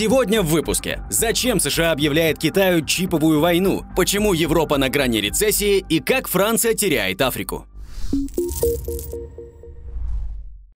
Сегодня 0.00 0.40
в 0.40 0.46
выпуске. 0.46 1.02
Зачем 1.10 1.60
США 1.60 1.92
объявляет 1.92 2.38
Китаю 2.38 2.82
чиповую 2.82 3.38
войну? 3.40 3.84
Почему 3.94 4.32
Европа 4.32 4.78
на 4.78 4.88
грани 4.88 5.18
рецессии? 5.18 5.84
И 5.90 6.00
как 6.00 6.26
Франция 6.26 6.72
теряет 6.72 7.20
Африку? 7.20 7.66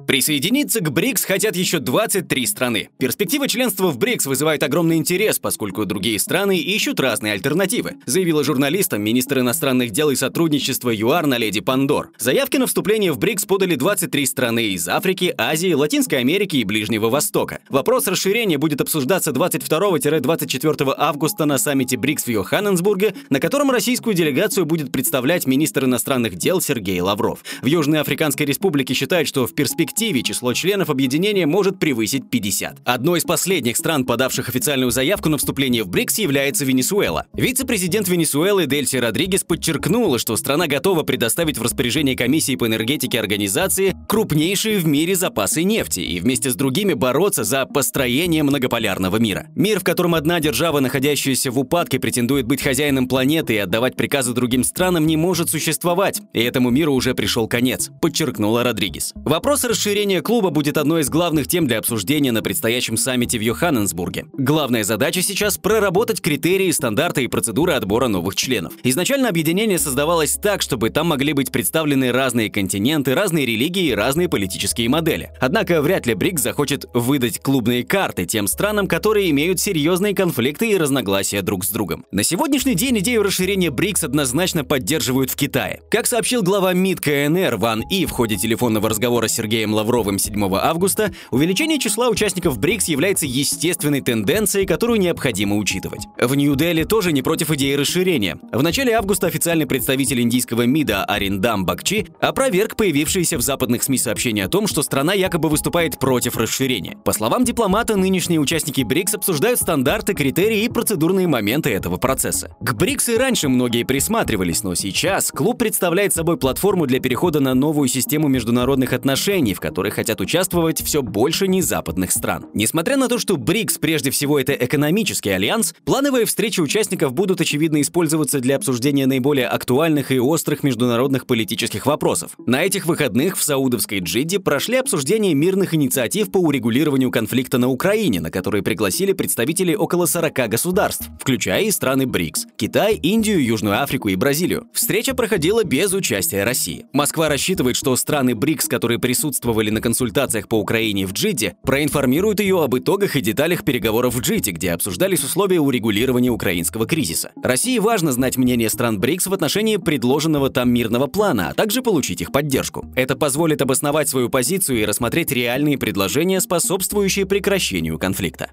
Присоединиться 0.07 0.81
к 0.81 0.93
БРИКС 0.93 1.25
хотят 1.25 1.57
еще 1.57 1.79
23 1.79 2.47
страны. 2.47 2.91
Перспектива 2.99 3.49
членства 3.49 3.91
в 3.91 3.97
БРИКС 3.97 4.27
вызывает 4.27 4.63
огромный 4.63 4.97
интерес, 4.97 5.39
поскольку 5.39 5.87
другие 5.87 6.19
страны 6.19 6.59
ищут 6.59 7.01
разные 7.01 7.33
альтернативы, 7.33 7.95
заявила 8.05 8.45
журналистам 8.45 9.01
министр 9.01 9.41
иностранных 9.41 9.93
дел 9.93 10.11
и 10.11 10.17
сотрудничества 10.17 10.91
ЮАР 10.91 11.27
на 11.27 11.39
леди 11.39 11.61
Пандор. 11.61 12.11
Заявки 12.19 12.59
на 12.59 12.67
вступление 12.67 13.13
в 13.13 13.19
БРИКС 13.19 13.47
подали 13.47 13.77
23 13.77 14.27
страны 14.27 14.65
из 14.69 14.87
Африки, 14.89 15.35
Азии, 15.39 15.73
Латинской 15.73 16.19
Америки 16.19 16.57
и 16.57 16.65
Ближнего 16.65 17.09
Востока. 17.09 17.61
Вопрос 17.71 18.07
расширения 18.07 18.59
будет 18.59 18.83
обсуждаться 18.83 19.31
22-24 19.31 20.95
августа 20.99 21.47
на 21.47 21.57
саммите 21.57 21.97
БРИКС 21.97 22.25
в 22.25 22.29
Йоханнесбурге, 22.29 23.15
на 23.31 23.41
котором 23.41 23.71
российскую 23.71 24.15
делегацию 24.15 24.67
будет 24.67 24.93
представлять 24.93 25.47
министр 25.47 25.87
иностранных 25.87 26.35
дел 26.35 26.61
Сергей 26.61 27.01
Лавров. 27.01 27.43
В 27.63 27.67
Южной 27.67 28.01
Африканской 28.01 28.45
Республике 28.45 28.93
считают, 28.93 29.29
что 29.29 29.47
в 29.47 29.55
перспективе 29.55 29.94
перспективе 29.95 30.25
число 30.25 30.53
членов 30.55 30.91
объединения 30.91 31.47
может 31.47 31.79
превысить 31.79 32.29
50. 32.29 32.79
Одной 32.85 33.21
из 33.21 33.23
последних 33.23 33.77
стран, 33.77 34.05
подавших 34.05 34.49
официальную 34.49 34.91
заявку 34.91 35.29
на 35.29 35.39
вступление 35.39 35.85
в 35.85 35.89
БРИКС, 35.89 36.19
является 36.19 36.65
Венесуэла. 36.65 37.27
Вице-президент 37.33 38.09
Венесуэлы 38.09 38.67
Дельси 38.67 38.97
Родригес 38.97 39.45
подчеркнула, 39.45 40.19
что 40.19 40.37
страна 40.37 40.67
готова 40.67 41.05
предоставить 41.05 41.59
в 41.59 41.63
распоряжение 41.63 42.17
Комиссии 42.17 42.57
по 42.57 42.67
энергетике 42.67 43.21
организации 43.21 43.95
крупнейшие 44.09 44.79
в 44.79 44.87
мире 44.87 45.15
запасы 45.15 45.63
нефти 45.63 46.01
и 46.01 46.19
вместе 46.19 46.51
с 46.51 46.57
другими 46.57 46.95
бороться 46.95 47.45
за 47.45 47.65
построение 47.65 48.43
многополярного 48.43 49.19
мира. 49.19 49.47
Мир, 49.55 49.79
в 49.79 49.85
котором 49.85 50.17
одна 50.17 50.41
держава, 50.41 50.81
находящаяся 50.81 51.53
в 51.53 51.59
упадке, 51.61 52.01
претендует 52.01 52.47
быть 52.47 52.61
хозяином 52.61 53.07
планеты 53.07 53.55
и 53.55 53.59
отдавать 53.59 53.95
приказы 53.95 54.33
другим 54.33 54.65
странам, 54.65 55.07
не 55.07 55.17
может 55.17 55.51
существовать, 55.51 56.21
и 56.33 56.41
этому 56.41 56.71
миру 56.71 56.95
уже 56.95 57.15
пришел 57.15 57.47
конец, 57.47 57.91
подчеркнула 58.03 58.65
Родригес. 58.65 59.13
Вопрос 59.15 59.63
расширения 59.63 59.84
Расширение 59.85 60.23
клуба 60.23 60.49
будет 60.49 60.79
одной 60.79 61.03
из 61.03 61.11
главных 61.11 61.47
тем 61.47 61.67
для 61.67 61.79
обсуждения 61.79 62.33
на 62.33 62.41
предстоящем 62.41 62.97
саммите 62.97 63.39
в 63.39 63.43
Йоханнесбурге. 63.43 64.25
Главная 64.33 64.83
задача 64.83 65.21
сейчас– 65.21 65.59
проработать 65.63 66.23
критерии, 66.23 66.71
стандарты 66.71 67.25
и 67.25 67.27
процедуры 67.27 67.75
отбора 67.75 68.09
новых 68.09 68.35
членов. 68.35 68.73
Изначально 68.83 69.29
объединение 69.29 69.79
создавалось 69.79 70.39
так, 70.41 70.63
чтобы 70.63 70.89
там 70.89 71.09
могли 71.09 71.35
быть 71.35 71.53
представлены 71.53 72.13
разные 72.13 72.49
континенты, 72.49 73.15
разные 73.15 73.45
религии 73.45 73.89
и 73.89 73.95
разные 73.95 74.31
политические 74.31 74.89
модели. 74.89 75.33
Однако 75.39 75.83
вряд 75.83 76.07
ли 76.07 76.15
БРИКС 76.15 76.41
захочет 76.41 76.87
выдать 76.95 77.41
клубные 77.41 77.85
карты 77.85 78.25
тем 78.25 78.47
странам, 78.47 78.87
которые 78.87 79.29
имеют 79.33 79.61
серьезные 79.61 80.15
конфликты 80.15 80.71
и 80.71 80.79
разногласия 80.79 81.43
друг 81.43 81.63
с 81.63 81.69
другом. 81.69 82.07
На 82.11 82.23
сегодняшний 82.23 82.75
день 82.75 83.01
идею 83.01 83.23
расширения 83.23 83.71
БРИКС 83.71 84.05
однозначно 84.05 84.65
поддерживают 84.65 85.31
в 85.31 85.37
Китае. 85.37 85.83
Как 85.91 86.07
сообщил 86.07 86.43
глава 86.43 86.73
МИД 86.73 87.03
КНР 87.03 87.57
Ван 87.59 87.83
И 87.91 88.07
в 88.07 88.13
ходе 88.13 88.37
телефонного 88.37 88.89
разговора 88.89 89.29
с 89.29 89.33
Сергеем 89.35 89.74
Лавровым 89.75 90.19
7 90.19 90.43
августа, 90.57 91.13
увеличение 91.31 91.79
числа 91.79 92.09
участников 92.09 92.59
БРИКС 92.59 92.89
является 92.89 93.27
естественной 93.27 94.01
тенденцией, 94.01 94.67
которую 94.67 94.99
необходимо 95.01 95.57
учитывать. 95.57 96.07
В 96.19 96.35
Нью-Дели 96.35 96.85
тоже 96.85 97.13
не 97.13 97.23
против 97.23 97.51
идеи 97.51 97.75
расширения. 97.75 98.39
В 98.53 98.63
начале 98.63 98.93
августа 98.95 99.27
официальный 99.27 99.67
представитель 99.67 100.21
индийского 100.21 100.63
МИДа 100.63 101.05
Ариндам 101.05 101.67
Бакчи 101.67 102.07
опроверг 102.21 102.77
появившиеся 102.77 103.37
в 103.37 103.43
западных 103.43 103.83
СМИ 103.83 103.99
сообщения 103.99 104.45
о 104.45 104.49
том, 104.49 104.67
что 104.67 104.83
страна 104.83 105.13
якобы 105.13 105.49
выступает 105.49 105.99
против 105.99 106.37
расширения. 106.37 106.97
По 107.05 107.13
словам 107.13 107.45
дипломата, 107.45 107.97
нынешние 107.97 108.41
участники 108.41 108.83
БРИКС 108.83 109.15
обсуждают 109.15 109.61
стандарты, 109.61 110.15
критерии 110.15 110.65
и 110.65 110.69
процедурные 110.69 111.27
моменты 111.27 111.71
этого 111.71 111.97
процесса. 111.97 112.57
К 112.61 112.75
БРИКС 112.75 113.11
и 113.11 113.17
раньше 113.17 113.49
многие 113.49 113.83
присматривались, 113.85 114.63
но 114.63 114.75
сейчас 114.75 115.33
клуб 115.33 115.59
представляет 115.59 116.15
собой 116.15 116.37
платформу 116.37 116.87
для 116.87 117.01
перехода 117.01 117.41
на 117.41 117.55
новую 117.55 117.89
систему 117.89 118.29
международных 118.29 118.93
отношений, 118.93 119.55
в 119.55 119.61
которой 119.65 119.91
хотят 119.91 120.21
участвовать 120.21 120.83
все 120.83 121.01
больше 121.01 121.49
незападных 121.49 122.13
стран. 122.13 122.45
Несмотря 122.53 122.99
на 122.99 123.09
то, 123.09 123.19
что 123.19 123.39
БРИКС 123.39 123.79
прежде 123.79 124.11
всего 124.11 124.39
это 124.39 124.53
экономический 124.53 125.31
альянс, 125.31 125.75
плановые 125.87 126.27
встречи 126.27 126.61
участников 126.61 127.15
будут 127.15 127.41
очевидно 127.41 127.81
использоваться 127.81 128.41
для 128.41 128.57
обсуждения 128.57 129.07
наиболее 129.07 129.47
актуальных 129.47 130.13
и 130.13 130.21
острых 130.21 130.65
международных 130.65 131.27
политических 131.27 131.87
вопросов. 131.87 132.33
На 132.45 132.63
этих 132.63 132.85
выходных 132.85 133.39
в 133.39 133.43
саудовской 133.43 134.01
Джидде 134.01 134.39
прошли 134.39 134.77
обсуждения 134.77 135.33
мирных 135.33 135.73
инициатив 135.73 136.31
по 136.31 136.37
урегулированию 136.37 137.11
конфликта 137.11 137.57
на 137.57 137.71
Украине, 137.71 138.21
на 138.21 138.31
которые 138.31 138.63
пригласили 138.63 139.15
представителей 139.15 139.77
около 139.77 140.05
40 140.05 140.51
государств, 140.51 141.09
включая 141.19 141.63
и 141.63 141.71
страны 141.71 142.07
БРИКС– 142.07 142.49
Китай, 142.59 142.97
Индию, 142.97 143.43
Южную 143.43 143.83
Африку 143.83 144.09
и 144.11 144.17
Бразилию. 144.17 144.67
Встреча 144.75 145.15
проходила 145.15 145.65
без 145.65 145.95
участия 145.95 146.45
России. 146.45 146.85
Москва 146.93 147.31
рассчитывает, 147.31 147.77
что 147.77 147.97
страны 147.97 148.35
БРИКС, 148.35 148.69
которые 148.69 148.99
присутствовали 148.99 149.54
присутствовали 149.55 149.71
на 149.71 149.81
консультациях 149.81 150.49
по 150.49 150.59
Украине 150.59 151.07
в 151.07 151.13
Джиде, 151.13 151.55
проинформируют 151.63 152.41
ее 152.41 152.63
об 152.63 152.77
итогах 152.77 153.17
и 153.17 153.21
деталях 153.21 153.65
переговоров 153.65 154.15
в 154.15 154.21
Джиде, 154.21 154.51
где 154.51 154.73
обсуждались 154.73 155.23
условия 155.23 155.61
урегулирования 155.61 156.31
украинского 156.31 156.87
кризиса. 156.87 157.31
России 157.43 157.79
важно 157.79 158.13
знать 158.13 158.37
мнение 158.37 158.69
стран 158.69 158.99
БРИКС 158.99 159.29
в 159.29 159.35
отношении 159.35 159.77
предложенного 159.77 160.51
там 160.51 160.71
мирного 160.71 161.07
плана, 161.07 161.51
а 161.51 161.55
также 161.55 161.83
получить 161.83 162.21
их 162.21 162.33
поддержку. 162.33 162.87
Это 162.97 163.17
позволит 163.17 163.63
обосновать 163.63 164.09
свою 164.09 164.29
позицию 164.29 164.81
и 164.81 164.85
рассмотреть 164.85 165.31
реальные 165.31 165.79
предложения, 165.79 166.41
способствующие 166.41 167.27
прекращению 167.27 167.99
конфликта. 167.99 168.51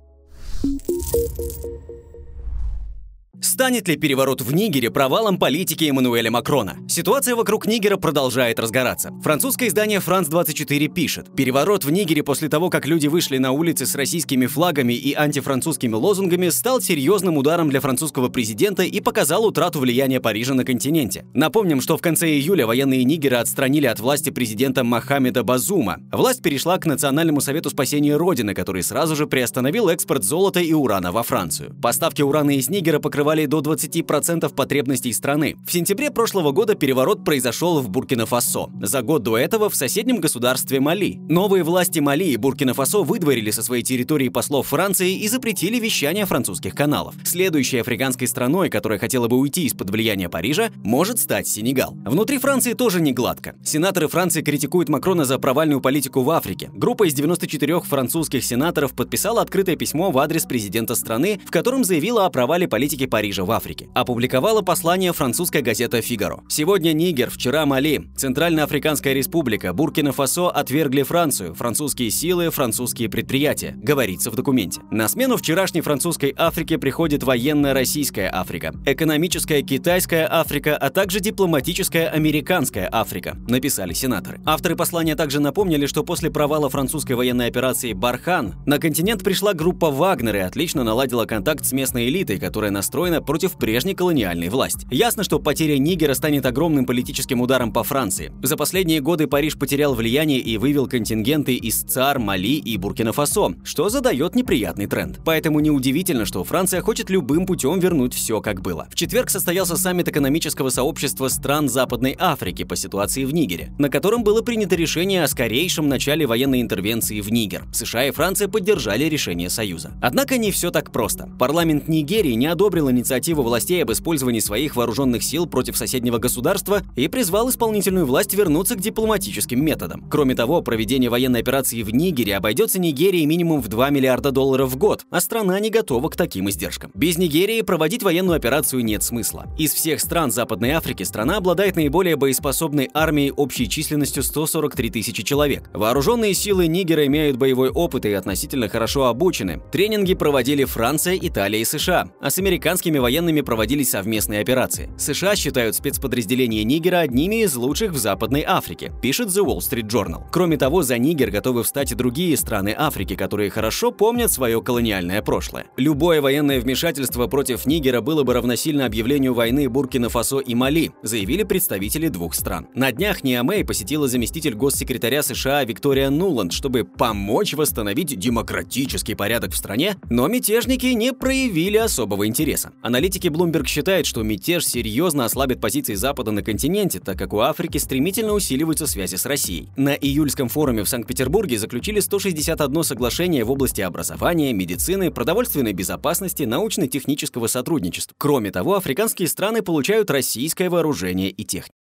Станет 3.44 3.88
ли 3.88 3.98
переворот 3.98 4.44
в 4.44 4.54
Нигере 4.54 4.92
провалом 4.92 5.40
политики 5.40 5.86
Эммануэля 5.86 6.30
Макрона? 6.30 6.78
Ситуация 6.88 7.36
вокруг 7.36 7.66
Нигера 7.66 7.98
продолжает 7.98 8.60
разгораться. 8.60 9.12
Французское 9.24 9.68
издание 9.68 10.00
«Франс-24» 10.00 10.88
пишет. 10.90 11.36
Переворот 11.36 11.84
в 11.84 11.90
Нигере 11.90 12.22
после 12.22 12.50
того, 12.50 12.70
как 12.70 12.86
люди 12.86 13.08
вышли 13.08 13.40
на 13.40 13.52
улицы 13.52 13.88
с 13.88 13.96
российскими 13.96 14.46
флагами 14.46 14.94
и 14.94 15.16
антифранцузскими 15.16 15.96
лозунгами, 15.96 16.50
стал 16.50 16.82
серьезным 16.82 17.36
ударом 17.36 17.72
для 17.72 17.82
французского 17.82 18.30
президента 18.30 18.84
и 18.84 19.02
показал 19.02 19.44
утрату 19.44 19.80
влияния 19.80 20.20
Парижа 20.20 20.54
на 20.54 20.64
континенте. 20.64 21.26
Напомним, 21.34 21.82
что 21.82 21.98
в 21.98 22.02
конце 22.02 22.30
июля 22.30 22.68
военные 22.68 23.04
Нигера 23.04 23.40
отстранили 23.40 23.88
от 23.88 24.00
власти 24.00 24.30
президента 24.30 24.84
Мохаммеда 24.84 25.44
Базума. 25.44 25.98
Власть 26.12 26.44
перешла 26.44 26.78
к 26.78 26.86
Национальному 26.86 27.42
совету 27.42 27.72
спасения 27.72 28.16
Родины, 28.16 28.54
который 28.54 28.84
сразу 28.84 29.16
же 29.16 29.26
приостановил 29.26 29.90
экспорт 29.90 30.24
золота 30.24 30.60
и 30.60 30.74
урана 30.74 31.12
во 31.12 31.24
Францию. 31.24 31.76
Поставки 31.82 32.22
урана 32.22 32.52
из 32.52 32.70
Нигера 32.70 33.00
покрывали 33.00 33.31
покрывали 33.32 33.46
до 33.46 33.62
20% 33.62 34.54
потребностей 34.54 35.14
страны. 35.14 35.56
В 35.66 35.72
сентябре 35.72 36.12
прошлого 36.12 36.52
года 36.52 36.76
переворот 36.76 37.24
произошел 37.24 37.80
в 37.80 37.90
Буркина-Фасо. 37.90 38.70
За 38.82 39.02
год 39.02 39.24
до 39.24 39.38
этого 39.38 39.70
в 39.70 39.76
соседнем 39.76 40.18
государстве 40.18 40.80
Мали. 40.80 41.18
Новые 41.30 41.64
власти 41.64 42.00
Мали 42.00 42.26
и 42.26 42.38
Буркина-Фасо 42.38 43.04
выдворили 43.04 43.52
со 43.52 43.64
своей 43.64 43.84
территории 43.84 44.30
послов 44.30 44.68
Франции 44.68 45.18
и 45.18 45.28
запретили 45.30 45.80
вещание 45.80 46.26
французских 46.26 46.76
каналов. 46.76 47.16
Следующей 47.24 47.78
африканской 47.78 48.28
страной, 48.28 48.70
которая 48.70 49.00
хотела 49.00 49.28
бы 49.28 49.38
уйти 49.38 49.66
из-под 49.66 49.90
влияния 49.92 50.28
Парижа, 50.28 50.70
может 50.84 51.18
стать 51.20 51.48
Сенегал. 51.48 51.96
Внутри 52.06 52.38
Франции 52.38 52.74
тоже 52.74 53.00
не 53.00 53.14
гладко. 53.14 53.56
Сенаторы 53.64 54.08
Франции 54.10 54.42
критикуют 54.42 54.90
Макрона 54.90 55.24
за 55.24 55.40
провальную 55.40 55.80
политику 55.80 56.22
в 56.22 56.30
Африке. 56.32 56.70
Группа 56.74 57.08
из 57.08 57.14
94 57.14 57.80
французских 57.82 58.44
сенаторов 58.44 58.94
подписала 58.94 59.42
открытое 59.42 59.78
письмо 59.78 60.12
в 60.12 60.18
адрес 60.18 60.44
президента 60.44 60.96
страны, 60.96 61.40
в 61.46 61.52
котором 61.52 61.86
заявила 61.86 62.26
о 62.26 62.30
провале 62.30 62.68
политики 62.68 63.06
Парижа 63.06 63.21
Парижа 63.22 63.44
в 63.44 63.52
Африке. 63.52 63.88
Опубликовала 63.94 64.64
послание 64.64 65.14
французская 65.14 65.62
газета 65.62 66.02
«Фигаро». 66.02 66.42
Сегодня 66.50 66.92
Нигер, 66.92 67.30
вчера 67.30 67.68
Мали, 67.68 68.10
Центральноафриканская 68.18 69.14
республика, 69.14 69.74
Буркина-Фасо 69.74 70.50
отвергли 70.50 71.04
Францию, 71.04 71.54
французские 71.54 72.10
силы, 72.10 72.50
французские 72.50 73.10
предприятия, 73.10 73.76
говорится 73.78 74.32
в 74.32 74.36
документе. 74.36 74.82
На 74.90 75.08
смену 75.08 75.38
вчерашней 75.38 75.82
французской 75.82 76.34
Африке 76.36 76.80
приходит 76.80 77.22
военная 77.22 77.76
российская 77.76 78.28
Африка, 78.28 78.74
экономическая 78.88 79.62
китайская 79.62 80.28
Африка, 80.28 80.76
а 80.76 80.90
также 80.90 81.20
дипломатическая 81.20 82.10
американская 82.10 82.90
Африка, 82.92 83.38
написали 83.48 83.94
сенаторы. 83.94 84.42
Авторы 84.48 84.76
послания 84.76 85.16
также 85.16 85.40
напомнили, 85.40 85.86
что 85.86 86.04
после 86.04 86.32
провала 86.32 86.72
французской 86.72 87.14
военной 87.14 87.46
операции 87.46 87.94
«Бархан» 87.94 88.56
на 88.66 88.80
континент 88.80 89.24
пришла 89.24 89.54
группа 89.54 89.92
Вагнер 89.92 90.38
и 90.38 90.40
отлично 90.40 90.84
наладила 90.84 91.26
контакт 91.26 91.64
с 91.64 91.72
местной 91.72 92.10
элитой, 92.10 92.40
которая 92.40 92.72
настроена 92.72 93.11
настроена 93.12 93.22
против 93.22 93.58
прежней 93.58 93.94
колониальной 93.94 94.50
власти. 94.50 94.88
Ясно, 94.90 95.24
что 95.24 95.40
потеря 95.40 95.78
Нигера 95.78 96.14
станет 96.14 96.46
огромным 96.46 96.86
политическим 96.86 97.42
ударом 97.42 97.72
по 97.72 97.84
Франции. 97.84 98.32
За 98.42 98.58
последние 98.58 99.02
годы 99.02 99.28
Париж 99.28 99.58
потерял 99.58 99.94
влияние 99.94 100.40
и 100.40 100.58
вывел 100.58 100.88
контингенты 100.88 101.56
из 101.56 101.82
ЦАР, 101.84 102.20
Мали 102.20 102.60
и 102.60 102.78
Буркина-Фасо, 102.78 103.56
что 103.64 103.90
задает 103.90 104.36
неприятный 104.36 104.88
тренд. 104.88 105.20
Поэтому 105.26 105.60
неудивительно, 105.60 106.26
что 106.26 106.44
Франция 106.44 106.82
хочет 106.82 107.10
любым 107.10 107.46
путем 107.46 107.80
вернуть 107.80 108.14
все 108.14 108.42
как 108.42 108.62
было. 108.62 108.88
В 108.90 108.96
четверг 108.96 109.30
состоялся 109.30 109.76
саммит 109.76 110.08
экономического 110.08 110.70
сообщества 110.70 111.28
стран 111.28 111.70
Западной 111.70 112.16
Африки 112.20 112.64
по 112.64 112.76
ситуации 112.76 113.26
в 113.26 113.34
Нигере, 113.34 113.72
на 113.78 113.90
котором 113.90 114.24
было 114.24 114.42
принято 114.42 114.76
решение 114.76 115.24
о 115.24 115.28
скорейшем 115.28 115.88
начале 115.88 116.26
военной 116.26 116.62
интервенции 116.62 117.22
в 117.22 117.32
Нигер. 117.32 117.66
США 117.74 118.06
и 118.06 118.12
Франция 118.12 118.48
поддержали 118.48 119.06
решение 119.06 119.50
Союза. 119.50 119.92
Однако 120.02 120.38
не 120.38 120.52
все 120.52 120.72
так 120.72 120.92
просто. 120.92 121.30
Парламент 121.40 121.88
Нигерии 121.88 122.34
не 122.34 122.48
одобрил 122.48 122.90
инициативу 122.90 123.01
властей 123.44 123.84
об 123.84 123.92
использовании 123.92 124.40
своих 124.40 124.76
вооруженных 124.76 125.24
сил 125.24 125.46
против 125.46 125.78
соседнего 125.78 126.18
государства 126.18 126.82
и 126.96 127.08
призвал 127.08 127.50
исполнительную 127.50 128.06
власть 128.06 128.34
вернуться 128.34 128.76
к 128.76 128.82
дипломатическим 128.82 129.64
методам. 129.64 130.06
Кроме 130.10 130.36
того, 130.36 130.62
проведение 130.62 131.10
военной 131.10 131.42
операции 131.42 131.84
в 131.84 131.94
Нигере 131.94 132.36
обойдется 132.36 132.80
Нигерии 132.80 133.26
минимум 133.26 133.62
в 133.62 133.68
2 133.68 133.90
миллиарда 133.90 134.32
долларов 134.32 134.72
в 134.72 134.78
год, 134.78 135.06
а 135.10 135.22
страна 135.22 135.60
не 135.60 135.70
готова 135.70 136.10
к 136.10 136.16
таким 136.16 136.50
издержкам. 136.50 136.92
Без 136.94 137.18
Нигерии 137.18 137.62
проводить 137.62 138.04
военную 138.04 138.38
операцию 138.38 138.84
нет 138.84 139.04
смысла. 139.04 139.48
Из 139.58 139.74
всех 139.74 140.00
стран 140.00 140.32
Западной 140.32 140.72
Африки 140.72 141.04
страна 141.04 141.38
обладает 141.38 141.76
наиболее 141.76 142.16
боеспособной 142.16 142.90
армией 142.94 143.32
общей 143.32 143.70
численностью 143.70 144.24
143 144.24 144.90
тысячи 144.90 145.24
человек. 145.24 145.70
Вооруженные 145.74 146.34
силы 146.34 146.68
Нигера 146.68 147.06
имеют 147.08 147.38
боевой 147.38 147.70
опыт 147.70 148.06
и 148.06 148.14
относительно 148.14 148.70
хорошо 148.70 149.06
обучены. 149.06 149.62
Тренинги 149.72 150.14
проводили 150.14 150.64
Франция, 150.64 151.18
Италия 151.22 151.62
и 151.62 151.66
США, 151.66 152.10
а 152.20 152.30
с 152.30 152.38
американскими 152.40 152.91
военными 153.00 153.42
проводились 153.42 153.92
совместные 153.92 154.42
операции. 154.42 154.90
США 154.98 155.36
считают 155.36 155.76
спецподразделения 155.76 156.64
Нигера 156.64 157.00
одними 157.00 157.44
из 157.44 157.56
лучших 157.56 157.92
в 157.92 157.98
Западной 157.98 158.44
Африке, 158.48 158.92
пишет 159.02 159.30
The 159.30 159.46
Wall 159.46 159.60
Street 159.60 159.88
Journal. 159.88 160.24
Кроме 160.32 160.58
того, 160.58 160.84
за 160.84 160.98
Нигер 160.98 161.32
готовы 161.32 161.64
встать 161.64 161.92
и 161.92 161.96
другие 161.96 162.36
страны 162.38 162.74
Африки, 162.78 163.16
которые 163.16 163.50
хорошо 163.50 163.92
помнят 163.92 164.32
свое 164.32 164.62
колониальное 164.62 165.22
прошлое. 165.22 165.66
Любое 165.78 166.22
военное 166.22 166.60
вмешательство 166.60 167.28
против 167.28 167.66
Нигера 167.66 168.02
было 168.02 168.24
бы 168.24 168.34
равносильно 168.34 168.86
объявлению 168.86 169.34
войны 169.34 169.70
Буркина-Фасо 169.70 170.40
и 170.40 170.56
Мали, 170.56 170.92
заявили 171.04 171.44
представители 171.44 172.08
двух 172.08 172.34
стран. 172.34 172.68
На 172.76 172.92
днях 172.92 173.24
Ниамей 173.24 173.66
посетила 173.66 174.08
заместитель 174.08 174.56
госсекретаря 174.56 175.24
США 175.24 175.64
Виктория 175.64 176.10
Нуланд, 176.10 176.54
чтобы 176.54 176.84
помочь 176.84 177.54
восстановить 177.54 178.18
демократический 178.18 179.16
порядок 179.16 179.52
в 179.52 179.58
стране, 179.58 179.96
но 180.10 180.28
мятежники 180.28 180.88
не 180.88 181.14
проявили 181.14 181.78
особого 181.78 182.28
интереса. 182.28 182.72
Аналитики 182.82 183.28
Bloomberg 183.28 183.68
считают, 183.68 184.08
что 184.08 184.24
мятеж 184.24 184.66
серьезно 184.66 185.26
ослабит 185.26 185.62
позиции 185.62 185.94
Запада 185.94 186.32
на 186.32 186.42
континенте, 186.42 187.00
так 187.00 187.18
как 187.18 187.32
у 187.32 187.40
Африки 187.40 187.78
стремительно 187.78 188.34
усиливаются 188.34 188.88
связи 188.88 189.16
с 189.16 189.26
Россией. 189.28 189.70
На 189.78 189.94
июльском 189.94 190.50
форуме 190.50 190.84
в 190.84 190.90
Санкт-Петербурге 190.90 191.60
заключили 191.60 192.00
161 192.00 192.84
соглашение 192.84 193.44
в 193.44 193.52
области 193.52 193.82
образования, 193.82 194.52
медицины, 194.54 195.12
продовольственной 195.12 195.74
безопасности, 195.74 196.44
научно-технического 196.44 197.46
сотрудничества. 197.46 198.16
Кроме 198.18 198.50
того, 198.50 198.76
африканские 198.76 199.28
страны 199.28 199.62
получают 199.62 200.10
российское 200.10 200.70
вооружение 200.70 201.30
и 201.30 201.44
технику. 201.44 201.76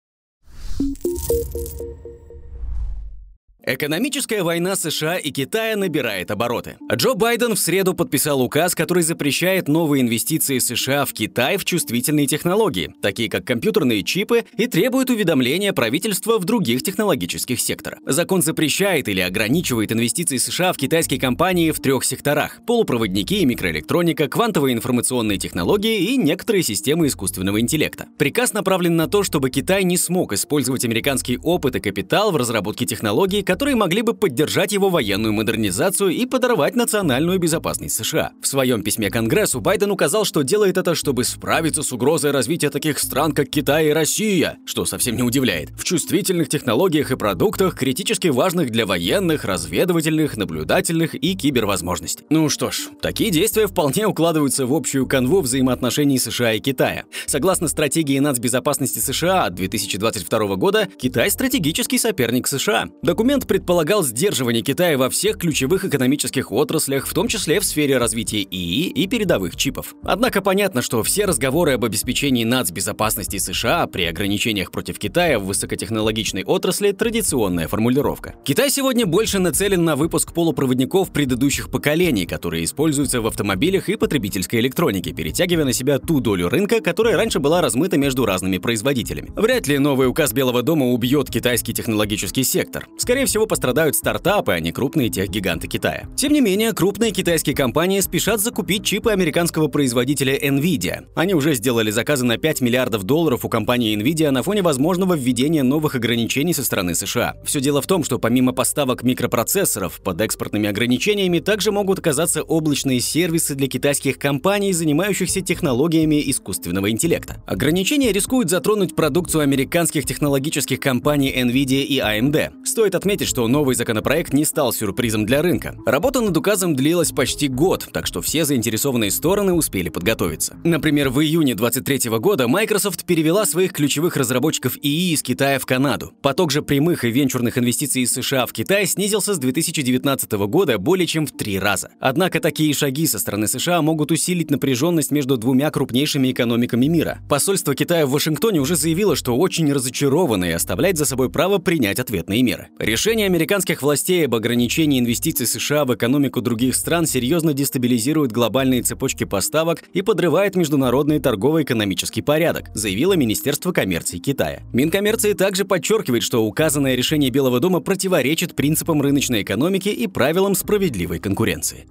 Экономическая 3.70 4.44
война 4.44 4.78
США 4.78 5.18
и 5.18 5.30
Китая 5.30 5.76
набирает 5.76 6.32
обороты. 6.32 6.78
Джо 6.90 7.16
Байден 7.16 7.54
в 7.54 7.60
среду 7.60 7.94
подписал 7.94 8.42
указ, 8.42 8.74
который 8.76 9.04
запрещает 9.04 9.68
новые 9.68 10.04
инвестиции 10.04 10.60
США 10.60 11.04
в 11.04 11.12
Китай 11.12 11.58
в 11.58 11.66
чувствительные 11.66 12.28
технологии, 12.28 12.94
такие 13.02 13.30
как 13.30 13.44
компьютерные 13.44 14.04
чипы, 14.04 14.46
и 14.56 14.68
требует 14.68 15.10
уведомления 15.10 15.74
правительства 15.74 16.40
в 16.40 16.46
других 16.46 16.82
технологических 16.82 17.60
секторах. 17.60 18.00
Закон 18.06 18.42
запрещает 18.42 19.10
или 19.10 19.20
ограничивает 19.20 19.92
инвестиции 19.92 20.38
США 20.38 20.72
в 20.72 20.78
китайские 20.78 21.20
компании 21.20 21.72
в 21.72 21.82
трех 21.82 22.06
секторах– 22.06 22.62
полупроводники 22.66 23.42
и 23.42 23.46
микроэлектроника, 23.46 24.30
квантовые 24.30 24.76
информационные 24.76 25.40
технологии 25.40 26.14
и 26.14 26.16
некоторые 26.16 26.64
системы 26.64 27.08
искусственного 27.08 27.60
интеллекта. 27.60 28.06
Приказ 28.18 28.54
направлен 28.54 28.96
на 28.96 29.10
то, 29.10 29.24
чтобы 29.24 29.50
Китай 29.50 29.84
не 29.84 29.98
смог 29.98 30.32
использовать 30.32 30.86
американский 30.86 31.38
опыт 31.38 31.76
и 31.76 31.82
капитал 31.82 32.32
в 32.32 32.38
разработке 32.38 32.86
технологий, 32.86 33.44
которые 33.44 33.57
могли 33.66 34.02
бы 34.02 34.14
поддержать 34.14 34.72
его 34.72 34.90
военную 34.90 35.34
модернизацию 35.34 36.10
и 36.10 36.26
подорвать 36.26 36.76
национальную 36.76 37.40
безопасность 37.40 37.96
США. 37.96 38.32
В 38.42 38.48
своем 38.48 38.84
письме 38.84 39.10
Конгрессу 39.10 39.60
Байден 39.62 39.92
указал, 39.92 40.26
что 40.26 40.44
делает 40.44 40.78
это, 40.78 40.96
чтобы 40.96 41.24
справиться 41.24 41.84
с 41.84 41.92
угрозой 41.92 42.32
развития 42.32 42.70
таких 42.70 43.00
стран, 43.00 43.32
как 43.32 43.50
Китай 43.50 43.88
и 43.88 43.92
Россия, 43.92 44.58
что 44.66 44.86
совсем 44.86 45.16
не 45.16 45.24
удивляет. 45.24 45.70
В 45.78 45.84
чувствительных 45.84 46.50
технологиях 46.50 47.12
и 47.12 47.16
продуктах, 47.16 47.76
критически 47.76 48.28
важных 48.28 48.70
для 48.70 48.86
военных, 48.86 49.46
разведывательных, 49.46 50.38
наблюдательных 50.38 51.16
и 51.16 51.36
кибервозможностей. 51.36 52.26
Ну 52.30 52.50
что 52.50 52.72
ж, 52.72 52.90
такие 53.02 53.32
действия 53.32 53.68
вполне 53.68 54.08
укладываются 54.08 54.66
в 54.66 54.74
общую 54.74 55.08
канву 55.08 55.42
взаимоотношений 55.42 56.20
США 56.20 56.54
и 56.54 56.60
Китая. 56.60 57.06
Согласно 57.26 57.68
стратегии 57.68 58.20
нацбезопасности 58.20 59.00
США 59.00 59.46
от 59.46 59.56
2022 59.56 60.56
года, 60.56 60.88
Китай– 60.98 61.32
стратегический 61.32 61.98
соперник 61.98 62.48
США. 62.48 62.90
Документ 63.02 63.47
предполагал 63.48 64.04
сдерживание 64.04 64.62
Китая 64.62 64.98
во 64.98 65.10
всех 65.10 65.38
ключевых 65.38 65.86
экономических 65.86 66.52
отраслях, 66.52 67.08
в 67.08 67.14
том 67.14 67.28
числе 67.28 67.60
в 67.60 67.66
сфере 67.66 67.98
развития 67.98 68.44
ИИ 68.44 68.90
и 68.90 69.08
передовых 69.08 69.56
чипов. 69.56 69.96
Однако 70.04 70.42
понятно, 70.42 70.82
что 70.82 71.04
все 71.04 71.26
разговоры 71.26 71.74
об 71.74 71.86
обеспечении 71.86 72.44
нацбезопасности 72.44 73.38
США 73.38 73.88
при 73.88 74.04
ограничениях 74.04 74.72
против 74.72 75.00
Китая 75.00 75.40
в 75.40 75.46
высокотехнологичной 75.46 76.44
отрасли– 76.44 76.92
традиционная 76.94 77.68
формулировка. 77.68 78.36
Китай 78.44 78.70
сегодня 78.70 79.06
больше 79.06 79.40
нацелен 79.40 79.86
на 79.86 79.96
выпуск 79.96 80.34
полупроводников 80.34 81.12
предыдущих 81.12 81.70
поколений, 81.70 82.26
которые 82.26 82.64
используются 82.64 83.22
в 83.22 83.28
автомобилях 83.28 83.90
и 83.90 83.96
потребительской 83.96 84.60
электронике, 84.60 85.14
перетягивая 85.14 85.66
на 85.66 85.74
себя 85.74 86.00
ту 86.00 86.20
долю 86.20 86.50
рынка, 86.50 86.82
которая 86.82 87.16
раньше 87.16 87.40
была 87.40 87.62
размыта 87.62 87.98
между 87.98 88.26
разными 88.26 88.58
производителями. 88.58 89.32
Вряд 89.36 89.68
ли 89.68 89.78
новый 89.78 90.08
указ 90.08 90.34
Белого 90.34 90.64
дома 90.64 90.88
убьет 90.88 91.30
китайский 91.30 91.74
технологический 91.74 92.44
сектор. 92.44 92.88
Скорее 92.98 93.27
всего, 93.28 93.46
пострадают 93.46 93.96
стартапы, 93.96 94.54
а 94.54 94.60
не 94.60 94.72
крупные 94.72 95.10
техгиганты 95.10 95.68
Китая. 95.68 96.08
Тем 96.16 96.34
не 96.34 96.42
менее, 96.42 96.74
крупные 96.74 97.12
китайские 97.12 97.56
компании 97.56 98.00
спешат 98.00 98.40
закупить 98.40 98.84
чипы 98.84 99.12
американского 99.12 99.68
производителя 99.68 100.38
Nvidia. 100.38 101.06
Они 101.16 101.34
уже 101.34 101.54
сделали 101.54 101.92
заказы 101.92 102.26
на 102.26 102.38
5 102.38 102.62
миллиардов 102.62 103.04
долларов 103.04 103.46
у 103.46 103.50
компании 103.50 103.98
Nvidia 103.98 104.32
на 104.32 104.44
фоне 104.44 104.62
возможного 104.62 105.16
введения 105.16 105.64
новых 105.64 105.96
ограничений 105.96 106.54
со 106.54 106.64
стороны 106.64 106.96
США. 106.96 107.36
Все 107.44 107.60
дело 107.60 107.82
в 107.82 107.88
том, 107.88 108.04
что 108.04 108.20
помимо 108.20 108.54
поставок 108.54 109.04
микропроцессоров 109.04 110.00
под 110.02 110.22
экспортными 110.22 110.70
ограничениями 110.70 111.40
также 111.40 111.72
могут 111.72 112.00
оказаться 112.00 112.44
облачные 112.44 113.00
сервисы 113.00 113.56
для 113.56 113.68
китайских 113.68 114.20
компаний, 114.20 114.74
занимающихся 114.74 115.42
технологиями 115.42 116.22
искусственного 116.30 116.90
интеллекта. 116.92 117.44
Ограничения 117.46 118.12
рискуют 118.12 118.50
затронуть 118.50 118.96
продукцию 118.96 119.42
американских 119.42 120.06
технологических 120.06 120.80
компаний 120.80 121.34
Nvidia 121.36 121.84
и 121.84 122.00
AMD. 122.00 122.66
Стоит 122.66 122.96
отметить, 122.96 123.17
что 123.26 123.48
новый 123.48 123.76
законопроект 123.76 124.34
не 124.34 124.46
стал 124.46 124.74
сюрпризом 124.74 125.26
для 125.26 125.42
рынка. 125.42 125.76
Работа 125.86 126.22
над 126.22 126.36
указом 126.38 126.76
длилась 126.76 127.12
почти 127.12 127.48
год, 127.48 127.88
так 127.92 128.08
что 128.08 128.22
все 128.22 128.46
заинтересованные 128.46 129.12
стороны 129.12 129.54
успели 129.54 129.90
подготовиться. 129.90 130.58
Например, 130.64 131.10
в 131.10 131.22
июне 131.22 131.56
2023 131.56 132.18
года 132.20 132.48
Microsoft 132.48 133.06
перевела 133.06 133.46
своих 133.46 133.74
ключевых 133.74 134.18
разработчиков 134.18 134.78
ИИ 134.82 135.14
из 135.14 135.24
Китая 135.24 135.60
в 135.60 135.66
Канаду. 135.66 136.14
Поток 136.22 136.52
же 136.52 136.62
прямых 136.62 137.04
и 137.04 137.12
венчурных 137.12 137.58
инвестиций 137.58 138.04
из 138.04 138.14
США 138.14 138.46
в 138.46 138.54
Китай 138.54 138.86
снизился 138.86 139.34
с 139.34 139.40
2019 139.40 140.32
года 140.48 140.78
более 140.78 141.08
чем 141.08 141.26
в 141.26 141.32
три 141.32 141.60
раза. 141.60 141.90
Однако 142.00 142.40
такие 142.40 142.74
шаги 142.74 143.08
со 143.08 143.20
стороны 143.20 143.48
США 143.48 143.82
могут 143.82 144.12
усилить 144.12 144.52
напряженность 144.52 145.12
между 145.12 145.38
двумя 145.38 145.72
крупнейшими 145.72 146.32
экономиками 146.32 146.86
мира. 146.88 147.20
Посольство 147.30 147.76
Китая 147.76 148.06
в 148.06 148.12
Вашингтоне 148.12 148.60
уже 148.60 148.76
заявило, 148.76 149.16
что 149.16 149.36
очень 149.38 149.72
разочаровано 149.72 150.46
и 150.46 150.52
оставляет 150.52 150.98
за 150.98 151.06
собой 151.06 151.30
право 151.30 151.58
принять 151.58 152.00
ответные 152.00 152.44
меры. 152.44 152.68
Решение 152.80 153.07
американских 153.08 153.84
властей 153.84 154.26
об 154.26 154.36
ограничении 154.36 155.00
инвестиций 155.00 155.48
США 155.48 155.86
в 155.86 155.96
экономику 155.96 156.42
других 156.42 156.76
стран 156.76 157.06
серьезно 157.06 157.54
дестабилизирует 157.54 158.34
глобальные 158.34 158.82
цепочки 158.82 159.24
поставок 159.24 159.82
и 159.94 160.02
подрывает 160.02 160.58
международный 160.58 161.22
торгово-экономический 161.22 162.22
порядок, 162.22 162.70
заявило 162.74 163.14
Министерство 163.14 163.72
коммерции 163.72 164.18
Китая. 164.18 164.62
Минкоммерции 164.74 165.32
также 165.32 165.64
подчеркивает, 165.64 166.22
что 166.22 166.44
указанное 166.44 166.96
решение 166.96 167.30
Белого 167.30 167.62
дома 167.62 167.80
противоречит 167.80 168.56
принципам 168.56 169.02
рыночной 169.02 169.44
экономики 169.44 169.88
и 169.88 170.08
правилам 170.08 170.54
справедливой 170.54 171.20
конкуренции. 171.20 171.88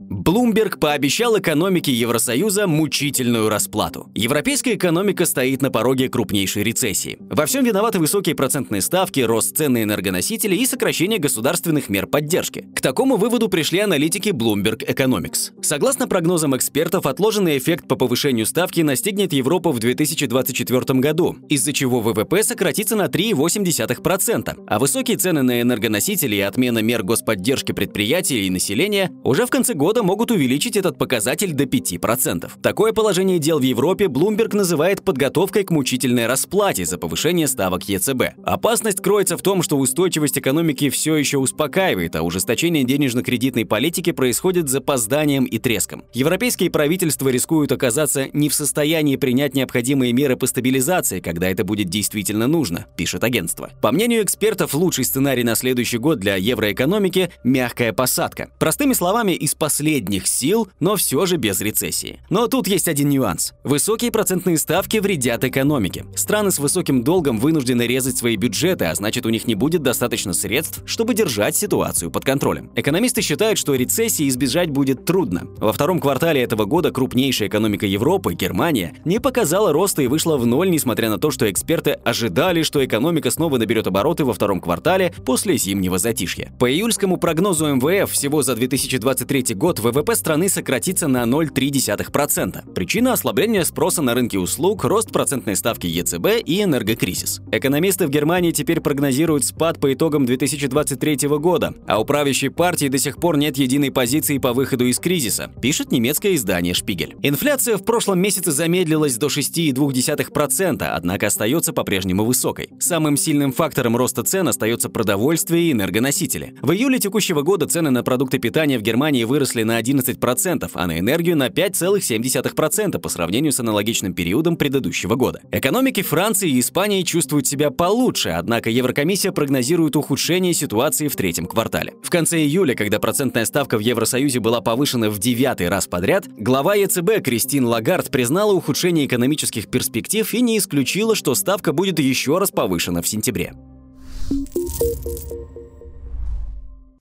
Блумберг 0.00 0.78
пообещал 0.78 1.36
экономике 1.40 1.92
Евросоюза 1.92 2.68
мучительную 2.68 3.48
расплату. 3.48 4.08
Европейская 4.14 4.74
экономика 4.74 5.26
стоит 5.26 5.60
на 5.60 5.72
пороге 5.72 6.08
крупнейшей 6.08 6.62
рецессии. 6.62 7.18
Во 7.18 7.46
всем 7.46 7.64
виноваты 7.64 7.98
высокие 7.98 8.36
процентные 8.36 8.80
ставки, 8.80 9.18
рост 9.18 9.56
цен 9.56 9.72
на 9.72 9.82
энергоносители 9.82 10.54
и 10.54 10.66
сокращение 10.66 11.18
государственных 11.18 11.88
мер 11.88 12.06
поддержки. 12.06 12.68
К 12.76 12.80
такому 12.80 13.16
выводу 13.16 13.48
пришли 13.48 13.80
аналитики 13.80 14.28
Bloomberg 14.28 14.86
Economics. 14.88 15.50
Согласно 15.62 16.06
прогнозам 16.06 16.56
экспертов, 16.56 17.04
отложенный 17.04 17.58
эффект 17.58 17.88
по 17.88 17.96
повышению 17.96 18.46
ставки 18.46 18.82
настигнет 18.82 19.32
Европу 19.32 19.72
в 19.72 19.80
2024 19.80 21.00
году, 21.00 21.38
из-за 21.48 21.72
чего 21.72 22.00
ВВП 22.00 22.44
сократится 22.44 22.94
на 22.94 23.06
3,8%, 23.06 24.64
а 24.64 24.78
высокие 24.78 25.16
цены 25.16 25.42
на 25.42 25.60
энергоносители 25.60 26.36
и 26.36 26.40
отмена 26.40 26.78
мер 26.82 27.02
господдержки 27.02 27.72
предприятий 27.72 28.46
и 28.46 28.50
населения 28.50 29.10
уже 29.24 29.44
в 29.44 29.50
конце 29.50 29.74
года 29.88 30.02
могут 30.02 30.30
увеличить 30.30 30.76
этот 30.76 30.98
показатель 30.98 31.54
до 31.54 31.64
5%. 31.64 32.50
Такое 32.60 32.92
положение 32.92 33.38
дел 33.38 33.58
в 33.58 33.62
Европе 33.62 34.04
Bloomberg 34.04 34.54
называет 34.54 35.02
подготовкой 35.02 35.64
к 35.64 35.70
мучительной 35.70 36.26
расплате 36.26 36.84
за 36.84 36.98
повышение 36.98 37.46
ставок 37.46 37.88
ЕЦБ. 37.88 38.34
Опасность 38.44 39.00
кроется 39.00 39.38
в 39.38 39.40
том, 39.40 39.62
что 39.62 39.78
устойчивость 39.78 40.36
экономики 40.36 40.90
все 40.90 41.16
еще 41.16 41.38
успокаивает, 41.38 42.16
а 42.16 42.22
ужесточение 42.22 42.84
денежно-кредитной 42.84 43.64
политики 43.64 44.12
происходит 44.12 44.68
с 44.68 44.72
запозданием 44.72 45.46
и 45.46 45.56
треском. 45.56 46.04
Европейские 46.12 46.70
правительства 46.70 47.30
рискуют 47.30 47.72
оказаться 47.72 48.26
не 48.34 48.50
в 48.50 48.54
состоянии 48.54 49.16
принять 49.16 49.54
необходимые 49.54 50.12
меры 50.12 50.36
по 50.36 50.46
стабилизации, 50.46 51.20
когда 51.20 51.48
это 51.48 51.64
будет 51.64 51.88
действительно 51.88 52.46
нужно, 52.46 52.84
пишет 52.98 53.24
агентство. 53.24 53.70
По 53.80 53.90
мнению 53.90 54.22
экспертов, 54.22 54.74
лучший 54.74 55.06
сценарий 55.06 55.44
на 55.44 55.54
следующий 55.54 55.96
год 55.96 56.18
для 56.18 56.36
евроэкономики– 56.36 57.30
мягкая 57.42 57.94
посадка. 57.94 58.50
Простыми 58.58 58.92
словами, 58.92 59.32
из 59.32 59.54
последних 59.78 60.26
сил, 60.26 60.66
но 60.80 60.96
все 60.96 61.24
же 61.24 61.36
без 61.36 61.60
рецессии. 61.60 62.18
Но 62.30 62.48
тут 62.48 62.66
есть 62.66 62.88
один 62.88 63.10
нюанс. 63.10 63.54
Высокие 63.62 64.10
процентные 64.10 64.58
ставки 64.58 64.96
вредят 64.96 65.44
экономике. 65.44 66.04
Страны 66.16 66.50
с 66.50 66.58
высоким 66.58 67.04
долгом 67.04 67.38
вынуждены 67.38 67.82
резать 67.82 68.16
свои 68.16 68.34
бюджеты, 68.36 68.86
а 68.86 68.94
значит 68.96 69.24
у 69.24 69.28
них 69.28 69.46
не 69.46 69.54
будет 69.54 69.82
достаточно 69.82 70.32
средств, 70.32 70.82
чтобы 70.84 71.14
держать 71.14 71.54
ситуацию 71.54 72.10
под 72.10 72.24
контролем. 72.24 72.72
Экономисты 72.74 73.22
считают, 73.22 73.56
что 73.56 73.76
рецессии 73.76 74.28
избежать 74.28 74.70
будет 74.70 75.04
трудно. 75.04 75.46
Во 75.58 75.72
втором 75.72 76.00
квартале 76.00 76.42
этого 76.42 76.64
года 76.64 76.90
крупнейшая 76.90 77.48
экономика 77.48 77.86
Европы, 77.86 78.34
Германия, 78.34 78.96
не 79.04 79.20
показала 79.20 79.72
роста 79.72 80.02
и 80.02 80.08
вышла 80.08 80.36
в 80.38 80.44
ноль, 80.44 80.70
несмотря 80.70 81.08
на 81.08 81.18
то, 81.18 81.30
что 81.30 81.48
эксперты 81.48 81.92
ожидали, 81.92 82.64
что 82.64 82.84
экономика 82.84 83.30
снова 83.30 83.58
наберет 83.58 83.86
обороты 83.86 84.24
во 84.24 84.32
втором 84.32 84.60
квартале 84.60 85.14
после 85.24 85.56
зимнего 85.56 85.98
затишья. 85.98 86.52
По 86.58 86.68
июльскому 86.68 87.16
прогнозу 87.16 87.76
МВФ 87.76 88.10
всего 88.10 88.42
за 88.42 88.56
2023 88.56 89.54
год 89.54 89.67
ВВП 89.76 90.16
страны 90.16 90.48
сократится 90.48 91.06
на 91.08 91.24
0,3%. 91.24 92.72
Причина– 92.72 93.12
ослабления 93.14 93.64
спроса 93.64 94.00
на 94.00 94.14
рынке 94.14 94.38
услуг, 94.38 94.84
рост 94.84 95.12
процентной 95.12 95.54
ставки 95.54 95.86
ЕЦБ 95.86 96.42
и 96.44 96.62
энергокризис. 96.62 97.42
Экономисты 97.52 98.06
в 98.06 98.10
Германии 98.10 98.52
теперь 98.52 98.80
прогнозируют 98.80 99.44
спад 99.44 99.78
по 99.78 99.92
итогам 99.92 100.24
2023 100.24 101.28
года, 101.38 101.74
а 101.86 102.00
у 102.00 102.06
правящей 102.06 102.50
партии 102.50 102.88
до 102.88 102.98
сих 102.98 103.18
пор 103.18 103.36
нет 103.36 103.58
единой 103.58 103.90
позиции 103.90 104.38
по 104.38 104.54
выходу 104.54 104.86
из 104.86 104.98
кризиса, 104.98 105.50
пишет 105.60 105.92
немецкое 105.92 106.34
издание 106.34 106.72
«Шпигель». 106.72 107.16
Инфляция 107.22 107.76
в 107.76 107.84
прошлом 107.84 108.20
месяце 108.20 108.52
замедлилась 108.52 109.16
до 109.16 109.26
6,2%, 109.26 110.82
однако 110.82 111.26
остается 111.26 111.72
по-прежнему 111.72 112.24
высокой. 112.24 112.70
Самым 112.80 113.16
сильным 113.16 113.52
фактором 113.52 113.96
роста 113.96 114.22
цен 114.22 114.48
остается 114.48 114.88
продовольствие 114.88 115.64
и 115.64 115.72
энергоносители. 115.72 116.54
В 116.62 116.72
июле 116.72 116.98
текущего 116.98 117.42
года 117.42 117.66
цены 117.66 117.90
на 117.90 118.02
продукты 118.02 118.38
питания 118.38 118.78
в 118.78 118.82
Германии 118.82 119.24
выросли 119.24 119.57
выросли 119.58 119.62
на 119.62 119.80
11%, 119.80 120.70
а 120.72 120.86
на 120.86 120.98
энергию 120.98 121.36
на 121.36 121.48
5,7% 121.48 122.98
по 122.98 123.08
сравнению 123.08 123.52
с 123.52 123.60
аналогичным 123.60 124.14
периодом 124.14 124.56
предыдущего 124.56 125.14
года. 125.14 125.40
Экономики 125.52 126.02
Франции 126.02 126.50
и 126.50 126.60
Испании 126.60 127.02
чувствуют 127.02 127.46
себя 127.46 127.70
получше, 127.70 128.30
однако 128.30 128.70
Еврокомиссия 128.70 129.32
прогнозирует 129.32 129.96
ухудшение 129.96 130.54
ситуации 130.54 131.08
в 131.08 131.16
третьем 131.16 131.46
квартале. 131.46 131.94
В 132.02 132.10
конце 132.10 132.38
июля, 132.38 132.74
когда 132.74 132.98
процентная 132.98 133.44
ставка 133.44 133.78
в 133.78 133.80
Евросоюзе 133.80 134.40
была 134.40 134.60
повышена 134.60 135.10
в 135.10 135.18
девятый 135.18 135.68
раз 135.68 135.86
подряд, 135.86 136.26
глава 136.28 136.74
ЕЦБ 136.74 137.22
Кристин 137.24 137.64
Лагард 137.64 138.10
признала 138.10 138.52
ухудшение 138.52 139.06
экономических 139.06 139.68
перспектив 139.68 140.32
и 140.34 140.40
не 140.40 140.58
исключила, 140.58 141.14
что 141.14 141.34
ставка 141.34 141.72
будет 141.72 141.98
еще 141.98 142.38
раз 142.38 142.50
повышена 142.50 143.02
в 143.02 143.08
сентябре. 143.08 143.52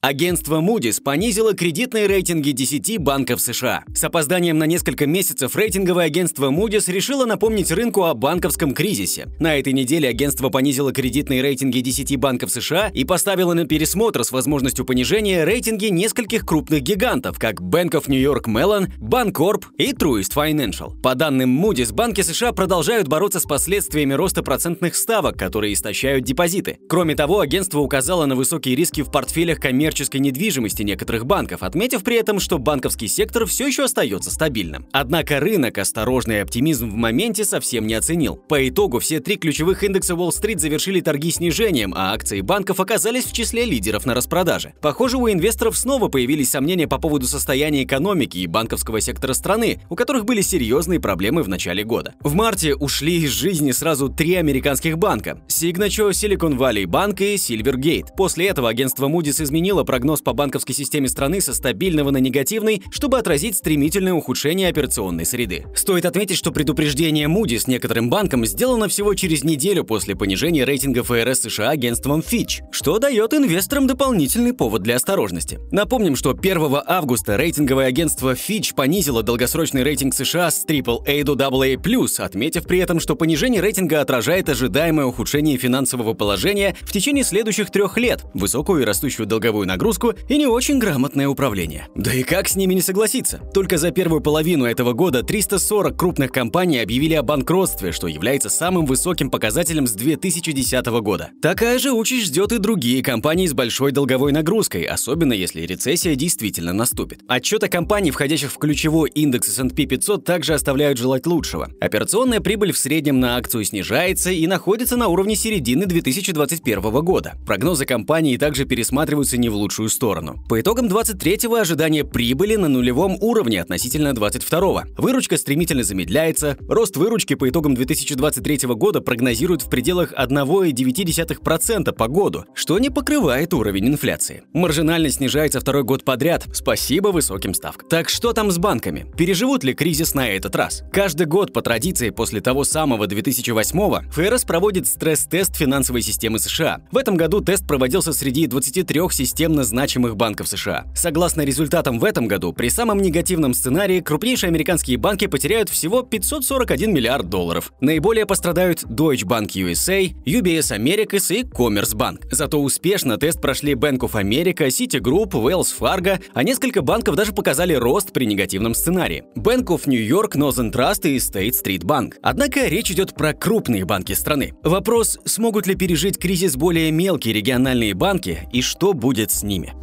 Агентство 0.08 0.62
Moody's 0.62 1.04
понизило 1.04 1.54
кредитные 1.54 2.08
рейтинги 2.08 2.52
10 2.52 2.98
банков 3.00 3.42
США. 3.42 3.84
С 3.94 4.06
опозданием 4.06 4.58
на 4.58 4.64
несколько 4.64 5.06
месяцев 5.06 5.54
рейтинговое 5.58 6.06
агентство 6.06 6.50
Moody's 6.50 6.90
решило 6.90 7.26
напомнить 7.26 7.70
рынку 7.72 8.06
о 8.06 8.14
банковском 8.14 8.74
кризисе. 8.74 9.28
На 9.42 9.60
этой 9.60 9.74
неделе 9.74 10.08
агентство 10.08 10.48
понизило 10.48 10.94
кредитные 10.94 11.42
рейтинги 11.42 11.82
10 11.82 12.16
банков 12.16 12.52
США 12.52 12.88
и 12.88 13.04
поставило 13.04 13.54
на 13.54 13.66
пересмотр 13.66 14.24
с 14.24 14.32
возможностью 14.32 14.86
понижения 14.86 15.44
рейтинги 15.44 15.88
нескольких 15.88 16.46
крупных 16.46 16.84
гигантов, 16.84 17.38
как 17.38 17.60
Bank 17.60 17.90
of 17.90 18.06
New 18.08 18.22
York 18.22 18.48
Mellon, 18.48 18.88
Bancorp 19.02 19.66
и 19.78 19.92
Truist 19.92 20.34
Financial. 20.34 20.98
По 21.02 21.16
данным 21.16 21.62
Moody's, 21.62 21.92
банки 21.92 22.22
США 22.22 22.54
продолжают 22.54 23.10
бороться 23.10 23.42
с 23.42 23.44
последствиями 23.44 24.14
роста 24.14 24.42
процентных 24.42 24.96
ставок, 24.96 25.38
которые 25.38 25.74
истощают 25.74 26.24
депозиты. 26.24 26.80
Кроме 26.88 27.16
того, 27.16 27.42
агентство 27.42 27.82
указало 27.82 28.26
на 28.26 28.36
высокие 28.36 28.74
риски 28.74 29.02
в 29.02 29.12
портфелях 29.12 29.60
коммерческих 29.60 29.97
коммерческой 29.98 30.20
недвижимости 30.20 30.84
некоторых 30.84 31.25
банков, 31.25 31.63
отметив 31.63 32.04
при 32.04 32.18
этом, 32.18 32.39
что 32.39 32.60
банковский 32.60 33.08
сектор 33.08 33.48
все 33.48 33.68
еще 33.68 33.86
остается 33.86 34.30
стабильным. 34.30 34.86
Однако 34.92 35.39
рынок 35.39 35.80
осторожный 35.80 36.44
оптимизм 36.44 36.89
в 36.89 36.94
моменте 36.94 37.46
совсем 37.46 37.88
не 37.88 37.96
оценил. 37.96 38.36
По 38.36 38.68
итогу 38.70 39.00
все 39.00 39.20
три 39.20 39.38
ключевых 39.38 39.84
индекса 39.84 40.13
Уолл-стрит 40.13 40.60
завершили 40.60 41.01
торги 41.01 41.32
снижением, 41.32 41.94
а 41.96 42.13
акции 42.13 42.42
банков 42.42 42.80
оказались 42.80 43.25
в 43.25 43.34
числе 43.34 43.66
лидеров 43.66 44.06
на 44.06 44.13
распродаже. 44.13 44.74
Похоже, 44.82 45.18
у 45.18 45.27
инвесторов 45.27 45.75
снова 45.75 46.10
появились 46.10 46.51
сомнения 46.51 46.88
по 46.88 47.00
поводу 47.00 47.25
состояния 47.25 47.84
экономики 47.84 48.38
и 48.38 48.48
банковского 48.48 49.01
сектора 49.01 49.34
страны, 49.34 49.82
у 49.89 49.96
которых 49.96 50.25
были 50.25 50.42
серьезные 50.42 51.00
проблемы 51.00 51.42
в 51.42 51.50
начале 51.50 51.84
года. 51.84 52.13
В 52.22 52.36
марте 52.36 52.75
ушли 52.75 53.24
из 53.24 53.32
жизни 53.32 53.72
сразу 53.72 54.10
три 54.10 54.36
американских 54.36 55.00
банка– 55.00 55.42
Signature, 55.48 56.12
Silicon 56.12 56.56
Valley 56.56 56.86
Bank 56.86 57.24
и 57.24 57.36
Silvergate. 57.36 58.10
После 58.16 58.48
этого 58.48 58.70
агентство 58.70 59.08
Moody's 59.08 59.42
изменило 59.42 59.77
прогноз 59.84 60.22
по 60.22 60.34
банковской 60.34 60.76
системе 60.76 61.08
страны 61.08 61.42
со 61.42 61.54
стабильного 61.54 62.12
на 62.12 62.18
негативный, 62.18 62.84
чтобы 62.92 63.20
отразить 63.20 63.58
стремительное 63.58 64.14
ухудшение 64.14 64.70
операционной 64.70 65.26
среды. 65.26 65.66
Стоит 65.76 66.06
отметить, 66.06 66.38
что 66.38 66.52
предупреждение 66.52 67.28
Moody's 67.28 67.64
некоторым 67.68 68.10
банкам 68.10 68.46
сделано 68.46 68.88
всего 68.88 69.14
через 69.14 69.44
неделю 69.44 69.84
после 69.84 70.16
понижения 70.16 70.66
рейтинга 70.66 71.04
ФРС 71.04 71.42
США 71.42 71.70
агентством 71.70 72.22
Fitch, 72.22 72.62
что 72.72 73.00
дает 73.00 73.34
инвесторам 73.34 73.88
дополнительный 73.88 74.54
повод 74.54 74.82
для 74.82 74.96
осторожности. 74.96 75.60
Напомним, 75.72 76.16
что 76.16 76.32
1 76.32 76.82
августа 76.86 77.36
рейтинговое 77.36 77.86
агентство 77.86 78.34
Fitch 78.34 78.74
понизило 78.76 79.24
долгосрочный 79.24 79.84
рейтинг 79.84 80.14
США 80.14 80.50
с 80.50 80.66
AAA 80.66 81.24
до 81.24 81.36
AA+, 81.36 82.08
отметив 82.20 82.66
при 82.66 82.80
этом, 82.80 83.00
что 83.00 83.16
понижение 83.16 83.62
рейтинга 83.62 84.02
отражает 84.02 84.50
ожидаемое 84.50 85.06
ухудшение 85.06 85.58
финансового 85.58 86.14
положения 86.14 86.76
в 86.82 86.92
течение 86.92 87.24
следующих 87.24 87.72
трех 87.72 87.98
лет, 87.98 88.24
высокую 88.34 88.82
и 88.82 88.86
растущую 88.86 89.28
долговую 89.28 89.67
нагрузку 89.68 89.88
нагрузку 89.88 90.14
и 90.28 90.38
не 90.38 90.48
очень 90.48 90.80
грамотное 90.80 91.28
управление. 91.28 91.88
Да 91.96 92.14
и 92.14 92.24
как 92.24 92.48
с 92.48 92.56
ними 92.56 92.74
не 92.74 92.82
согласиться? 92.82 93.40
Только 93.54 93.78
за 93.78 93.92
первую 93.92 94.22
половину 94.22 94.66
этого 94.66 94.94
года 94.94 95.24
340 95.24 95.98
крупных 95.98 96.32
компаний 96.32 96.80
объявили 96.80 97.14
о 97.14 97.24
банкротстве, 97.24 97.92
что 97.92 98.08
является 98.08 98.50
самым 98.50 98.86
высоким 98.86 99.30
показателем 99.30 99.88
с 99.88 99.92
2010 99.94 100.86
года. 101.02 101.30
Такая 101.42 101.80
же 101.80 101.92
участь 101.92 102.26
ждет 102.26 102.52
и 102.52 102.58
другие 102.58 103.04
компании 103.04 103.48
с 103.48 103.54
большой 103.54 103.92
долговой 103.92 104.32
нагрузкой, 104.32 104.84
особенно 104.84 105.34
если 105.34 105.62
рецессия 105.62 106.16
действительно 106.16 106.74
наступит. 106.74 107.22
Отчеты 107.28 107.68
компаний, 107.68 108.12
входящих 108.12 108.52
в 108.52 108.58
ключевой 108.58 109.10
индекс 109.10 109.50
S&P 109.50 109.86
500, 109.86 110.24
также 110.24 110.54
оставляют 110.54 110.98
желать 110.98 111.26
лучшего. 111.26 111.70
Операционная 111.80 112.42
прибыль 112.42 112.72
в 112.72 112.78
среднем 112.78 113.20
на 113.20 113.38
акцию 113.38 113.64
снижается 113.64 114.32
и 114.32 114.48
находится 114.48 114.98
на 114.98 115.08
уровне 115.08 115.36
середины 115.36 115.86
2021 115.86 116.82
года. 117.04 117.36
Прогнозы 117.46 117.86
компании 117.86 118.38
также 118.38 118.66
пересматриваются 118.66 119.38
не 119.38 119.50
в 119.50 119.57
лучшую 119.58 119.90
сторону. 119.90 120.44
По 120.48 120.62
итогам 120.62 120.88
23-го 120.88 121.56
ожидание 121.56 122.06
прибыли 122.06 122.56
на 122.56 122.68
нулевом 122.68 123.18
уровне 123.20 123.62
относительно 123.62 124.10
22-го. 124.10 124.84
Выручка 125.02 125.38
стремительно 125.38 125.84
замедляется, 125.84 126.58
рост 126.70 126.96
выручки 126.96 127.34
по 127.34 127.50
итогам 127.50 127.76
2023 127.76 128.68
года 128.76 129.02
прогнозируют 129.02 129.64
в 129.64 129.70
пределах 129.70 130.14
1,9% 130.14 131.92
по 131.94 132.08
году, 132.08 132.46
что 132.54 132.80
не 132.80 132.90
покрывает 132.90 133.54
уровень 133.54 133.88
инфляции. 133.90 134.44
Маржинальность 134.54 135.18
снижается 135.18 135.60
второй 135.60 135.84
год 135.84 136.04
подряд, 136.04 136.46
спасибо 136.54 137.10
высоким 137.10 137.54
ставкам. 137.54 137.88
Так 137.90 138.10
что 138.10 138.34
там 138.34 138.52
с 138.52 138.58
банками? 138.58 139.06
Переживут 139.18 139.64
ли 139.64 139.74
кризис 139.74 140.14
на 140.14 140.30
этот 140.30 140.56
раз? 140.56 140.84
Каждый 140.94 141.26
год 141.26 141.54
по 141.54 141.62
традиции 141.62 142.10
после 142.10 142.42
того 142.42 142.64
самого 142.64 143.06
2008-го 143.06 144.12
ФРС 144.12 144.44
проводит 144.46 144.88
стресс-тест 144.88 145.56
финансовой 145.56 146.02
системы 146.02 146.40
США. 146.40 146.82
В 146.92 146.98
этом 146.98 147.18
году 147.18 147.42
тест 147.42 147.68
проводился 147.68 148.14
среди 148.14 148.48
23 148.48 149.02
систем 149.12 149.47
системно 149.48 149.63
значимых 149.63 150.18
банков 150.18 150.50
США. 150.50 150.86
Согласно 150.94 151.44
результатам 151.44 152.00
в 152.00 152.04
этом 152.04 152.27
году, 152.27 152.51
при 152.51 152.68
самом 152.68 153.01
негативном 153.01 153.54
сценарии 153.54 154.01
крупнейшие 154.01 154.50
американские 154.50 154.98
банки 154.98 155.27
потеряют 155.27 155.70
всего 155.70 156.01
541 156.01 156.94
миллиард 156.94 157.30
долларов. 157.30 157.72
Наиболее 157.80 158.25
пострадают 158.25 158.84
Deutsche 158.84 159.24
Bank 159.24 159.51
USA, 159.56 160.13
UBS 160.25 160.77
Americas 160.77 161.34
и 161.34 161.44
Commerzbank. 161.44 162.27
Зато 162.30 162.62
успешно 162.62 163.18
тест 163.18 163.39
прошли 163.39 163.74
Bank 163.74 164.00
of 164.00 164.22
America, 164.22 164.68
Citigroup, 164.68 165.32
Wells 165.32 165.70
Fargo, 165.80 166.20
а 166.34 166.44
несколько 166.44 166.82
банков 166.82 167.16
даже 167.16 167.32
показали 167.32 167.74
рост 167.74 168.12
при 168.12 168.25
негативном 168.25 168.74
сценарии. 168.74 169.24
Bank 169.38 169.68
of 169.68 169.84
New 169.86 170.01
York, 170.06 170.36
Northern 170.36 170.74
Trust 170.74 171.08
и 171.10 171.18
State 171.18 171.54
Street 171.63 171.84
Bank. 171.84 172.16
Однако 172.22 172.68
речь 172.68 172.92
идет 172.92 173.13
про 173.13 173.32
крупные 173.32 173.86
банки 173.86 174.12
страны. 174.12 174.54
Вопрос, 174.63 175.20
смогут 175.24 175.68
ли 175.68 175.75
пережить 175.75 176.18
кризис 176.18 176.58
более 176.58 176.92
мелкие 176.92 177.34
региональные 177.34 177.94
банки 177.94 178.50
и 178.51 178.62
что 178.62 178.92
будет 178.92 179.32
с 179.38 179.44
ними. 179.44 179.74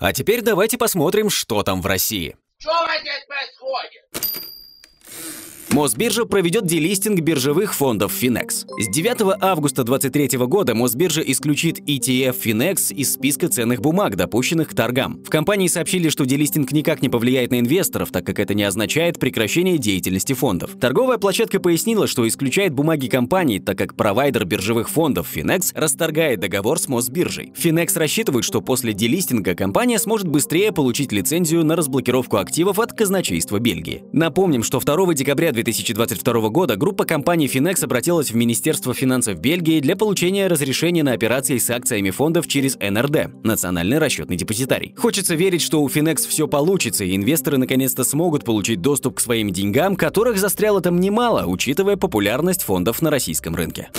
А 0.00 0.12
теперь 0.12 0.42
давайте 0.42 0.78
посмотрим, 0.78 1.28
что 1.28 1.62
там 1.62 1.82
в 1.82 1.86
России. 1.86 2.36
Что 2.58 2.72
происходит? 3.26 4.27
Мосбиржа 5.78 6.24
проведет 6.24 6.66
делистинг 6.66 7.20
биржевых 7.20 7.72
фондов 7.72 8.12
Finex. 8.20 8.66
С 8.80 8.88
9 8.92 9.36
августа 9.40 9.84
2023 9.84 10.36
года 10.48 10.74
Мосбиржа 10.74 11.20
исключит 11.20 11.78
ETF 11.78 12.34
Finex 12.42 12.92
из 12.92 13.12
списка 13.12 13.48
ценных 13.48 13.80
бумаг, 13.80 14.16
допущенных 14.16 14.70
к 14.70 14.74
торгам. 14.74 15.22
В 15.24 15.30
компании 15.30 15.68
сообщили, 15.68 16.08
что 16.08 16.24
делистинг 16.24 16.72
никак 16.72 17.00
не 17.00 17.08
повлияет 17.08 17.52
на 17.52 17.60
инвесторов, 17.60 18.10
так 18.10 18.26
как 18.26 18.40
это 18.40 18.54
не 18.54 18.64
означает 18.64 19.20
прекращение 19.20 19.78
деятельности 19.78 20.32
фондов. 20.32 20.72
Торговая 20.80 21.16
площадка 21.16 21.60
пояснила, 21.60 22.08
что 22.08 22.26
исключает 22.26 22.72
бумаги 22.72 23.06
компании, 23.06 23.60
так 23.60 23.78
как 23.78 23.94
провайдер 23.94 24.46
биржевых 24.46 24.90
фондов 24.90 25.28
Finex 25.32 25.70
расторгает 25.76 26.40
договор 26.40 26.80
с 26.80 26.88
Мосбиржей. 26.88 27.52
Finex 27.56 27.96
рассчитывает, 27.96 28.44
что 28.44 28.62
после 28.62 28.94
делистинга 28.94 29.54
компания 29.54 30.00
сможет 30.00 30.26
быстрее 30.26 30.72
получить 30.72 31.12
лицензию 31.12 31.64
на 31.64 31.76
разблокировку 31.76 32.38
активов 32.38 32.80
от 32.80 32.94
казначейства 32.94 33.60
Бельгии. 33.60 34.02
Напомним, 34.12 34.64
что 34.64 34.80
2 34.80 35.14
декабря 35.14 35.52
2022 35.68 36.48
года 36.48 36.76
группа 36.76 37.04
компаний 37.04 37.46
Finex 37.46 37.84
обратилась 37.84 38.30
в 38.30 38.34
Министерство 38.34 38.94
финансов 38.94 39.38
Бельгии 39.38 39.80
для 39.80 39.96
получения 39.96 40.46
разрешения 40.46 41.02
на 41.02 41.12
операции 41.12 41.58
с 41.58 41.68
акциями 41.68 42.10
фондов 42.10 42.48
через 42.48 42.76
НРД– 42.78 43.30
Национальный 43.44 43.98
расчетный 43.98 44.36
депозитарий. 44.36 44.94
Хочется 44.96 45.34
верить, 45.34 45.60
что 45.60 45.82
у 45.82 45.88
Finex 45.88 46.26
все 46.26 46.48
получится, 46.48 47.04
и 47.04 47.14
инвесторы 47.14 47.58
наконец-то 47.58 48.02
смогут 48.02 48.44
получить 48.44 48.80
доступ 48.80 49.16
к 49.16 49.20
своим 49.20 49.50
деньгам, 49.50 49.94
которых 49.94 50.38
застряло 50.38 50.80
там 50.80 51.00
немало, 51.00 51.44
учитывая 51.46 51.96
популярность 51.96 52.62
фондов 52.62 53.02
на 53.02 53.10
российском 53.10 53.54
рынке. 53.54 53.90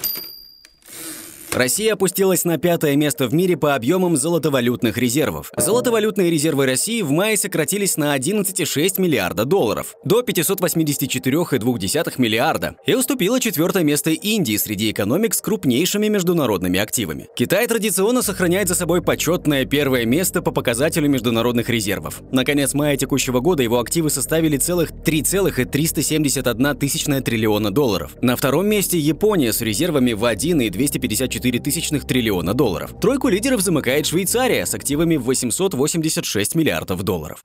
Россия 1.53 1.93
опустилась 1.93 2.45
на 2.45 2.59
пятое 2.59 2.95
место 2.95 3.27
в 3.27 3.33
мире 3.33 3.57
по 3.57 3.73
объемам 3.73 4.15
золотовалютных 4.17 4.97
резервов. 4.99 5.51
Золотовалютные 5.57 6.29
резервы 6.29 6.67
России 6.67 7.01
в 7.01 7.09
мае 7.09 7.37
сократились 7.37 7.97
на 7.97 8.15
11,6 8.15 9.01
миллиарда 9.01 9.45
долларов, 9.45 9.95
до 10.05 10.21
584,2 10.21 12.13
миллиарда, 12.17 12.75
и 12.85 12.93
уступила 12.93 13.39
четвертое 13.39 13.83
место 13.83 14.11
Индии 14.11 14.57
среди 14.57 14.91
экономик 14.91 15.33
с 15.33 15.41
крупнейшими 15.41 16.07
международными 16.07 16.79
активами. 16.79 17.27
Китай 17.35 17.65
традиционно 17.65 18.21
сохраняет 18.21 18.67
за 18.67 18.75
собой 18.75 19.01
почетное 19.01 19.65
первое 19.65 20.05
место 20.05 20.43
по 20.43 20.51
показателю 20.51 21.09
международных 21.09 21.67
резервов. 21.69 22.21
На 22.31 22.45
конец 22.45 22.75
мая 22.75 22.95
текущего 22.95 23.39
года 23.39 23.63
его 23.63 23.79
активы 23.79 24.11
составили 24.11 24.57
целых 24.57 24.91
3,371 25.03 26.77
тысячная 26.77 27.21
триллиона 27.21 27.71
долларов. 27.71 28.15
На 28.21 28.35
втором 28.35 28.67
месте 28.67 28.99
Япония 28.99 29.51
с 29.51 29.61
резервами 29.61 30.13
в 30.13 30.25
1,254 30.25 31.38
0,4 31.39 32.05
триллиона 32.05 32.53
долларов. 32.53 32.93
Тройку 32.99 33.29
лидеров 33.29 33.61
замыкает 33.61 34.05
Швейцария 34.05 34.65
с 34.65 34.73
активами 34.73 35.15
в 35.15 35.23
886 35.23 36.55
миллиардов 36.55 37.03
долларов. 37.03 37.43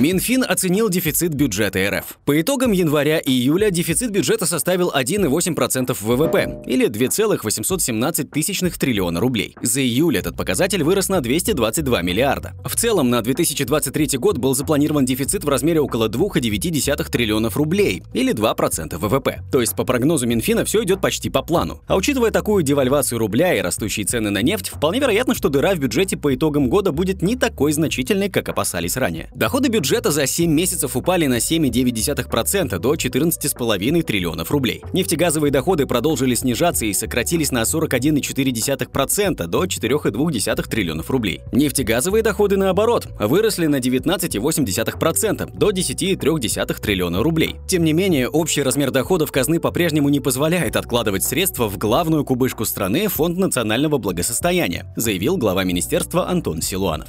Минфин 0.00 0.46
оценил 0.48 0.88
дефицит 0.88 1.34
бюджета 1.34 1.90
РФ. 1.90 2.16
По 2.24 2.40
итогам 2.40 2.72
января-июля 2.72 3.70
дефицит 3.70 4.10
бюджета 4.10 4.46
составил 4.46 4.90
1,8% 4.96 5.94
ВВП, 6.00 6.62
или 6.64 6.86
2,817 6.86 8.30
тысячных 8.30 8.78
триллиона 8.78 9.20
рублей. 9.20 9.54
За 9.60 9.82
июль 9.82 10.16
этот 10.16 10.38
показатель 10.38 10.82
вырос 10.82 11.10
на 11.10 11.20
222 11.20 12.00
миллиарда. 12.00 12.54
В 12.64 12.76
целом, 12.76 13.10
на 13.10 13.20
2023 13.20 14.16
год 14.16 14.38
был 14.38 14.54
запланирован 14.54 15.04
дефицит 15.04 15.44
в 15.44 15.48
размере 15.50 15.82
около 15.82 16.08
2,9 16.08 17.10
триллионов 17.10 17.58
рублей, 17.58 18.02
или 18.14 18.32
2% 18.32 18.96
ВВП. 18.96 19.42
То 19.52 19.60
есть, 19.60 19.76
по 19.76 19.84
прогнозу 19.84 20.26
Минфина, 20.26 20.64
все 20.64 20.82
идет 20.82 21.02
почти 21.02 21.28
по 21.28 21.42
плану. 21.42 21.82
А 21.86 21.96
учитывая 21.96 22.30
такую 22.30 22.62
девальвацию 22.62 23.18
рубля 23.18 23.54
и 23.54 23.60
растущие 23.60 24.06
цены 24.06 24.30
на 24.30 24.40
нефть, 24.40 24.70
вполне 24.70 24.98
вероятно, 24.98 25.34
что 25.34 25.50
дыра 25.50 25.74
в 25.74 25.78
бюджете 25.78 26.16
по 26.16 26.34
итогам 26.34 26.70
года 26.70 26.90
будет 26.90 27.20
не 27.20 27.36
такой 27.36 27.74
значительной, 27.74 28.30
как 28.30 28.48
опасались 28.48 28.96
ранее. 28.96 29.28
Доходы 29.34 29.68
бюджета 29.68 29.89
бюджета 29.90 30.12
за 30.12 30.28
7 30.28 30.48
месяцев 30.48 30.96
упали 30.96 31.26
на 31.26 31.38
7,9% 31.38 32.78
до 32.78 32.94
14,5 32.94 34.02
триллионов 34.04 34.52
рублей. 34.52 34.84
Нефтегазовые 34.92 35.50
доходы 35.50 35.84
продолжили 35.84 36.36
снижаться 36.36 36.86
и 36.86 36.92
сократились 36.92 37.50
на 37.50 37.62
41,4% 37.62 39.46
до 39.48 39.64
4,2 39.64 40.68
триллионов 40.68 41.10
рублей. 41.10 41.40
Нефтегазовые 41.50 42.22
доходы, 42.22 42.56
наоборот, 42.56 43.08
выросли 43.18 43.66
на 43.66 43.80
19,8% 43.80 45.58
до 45.58 45.70
10,3 45.70 46.80
триллиона 46.80 47.24
рублей. 47.24 47.56
Тем 47.66 47.82
не 47.82 47.92
менее, 47.92 48.28
общий 48.28 48.62
размер 48.62 48.92
доходов 48.92 49.32
казны 49.32 49.58
по-прежнему 49.58 50.08
не 50.08 50.20
позволяет 50.20 50.76
откладывать 50.76 51.24
средства 51.24 51.68
в 51.68 51.78
главную 51.78 52.24
кубышку 52.24 52.64
страны 52.64 53.08
Фонд 53.08 53.38
национального 53.38 53.98
благосостояния, 53.98 54.86
заявил 54.94 55.36
глава 55.36 55.64
министерства 55.64 56.28
Антон 56.28 56.62
Силуанов. 56.62 57.08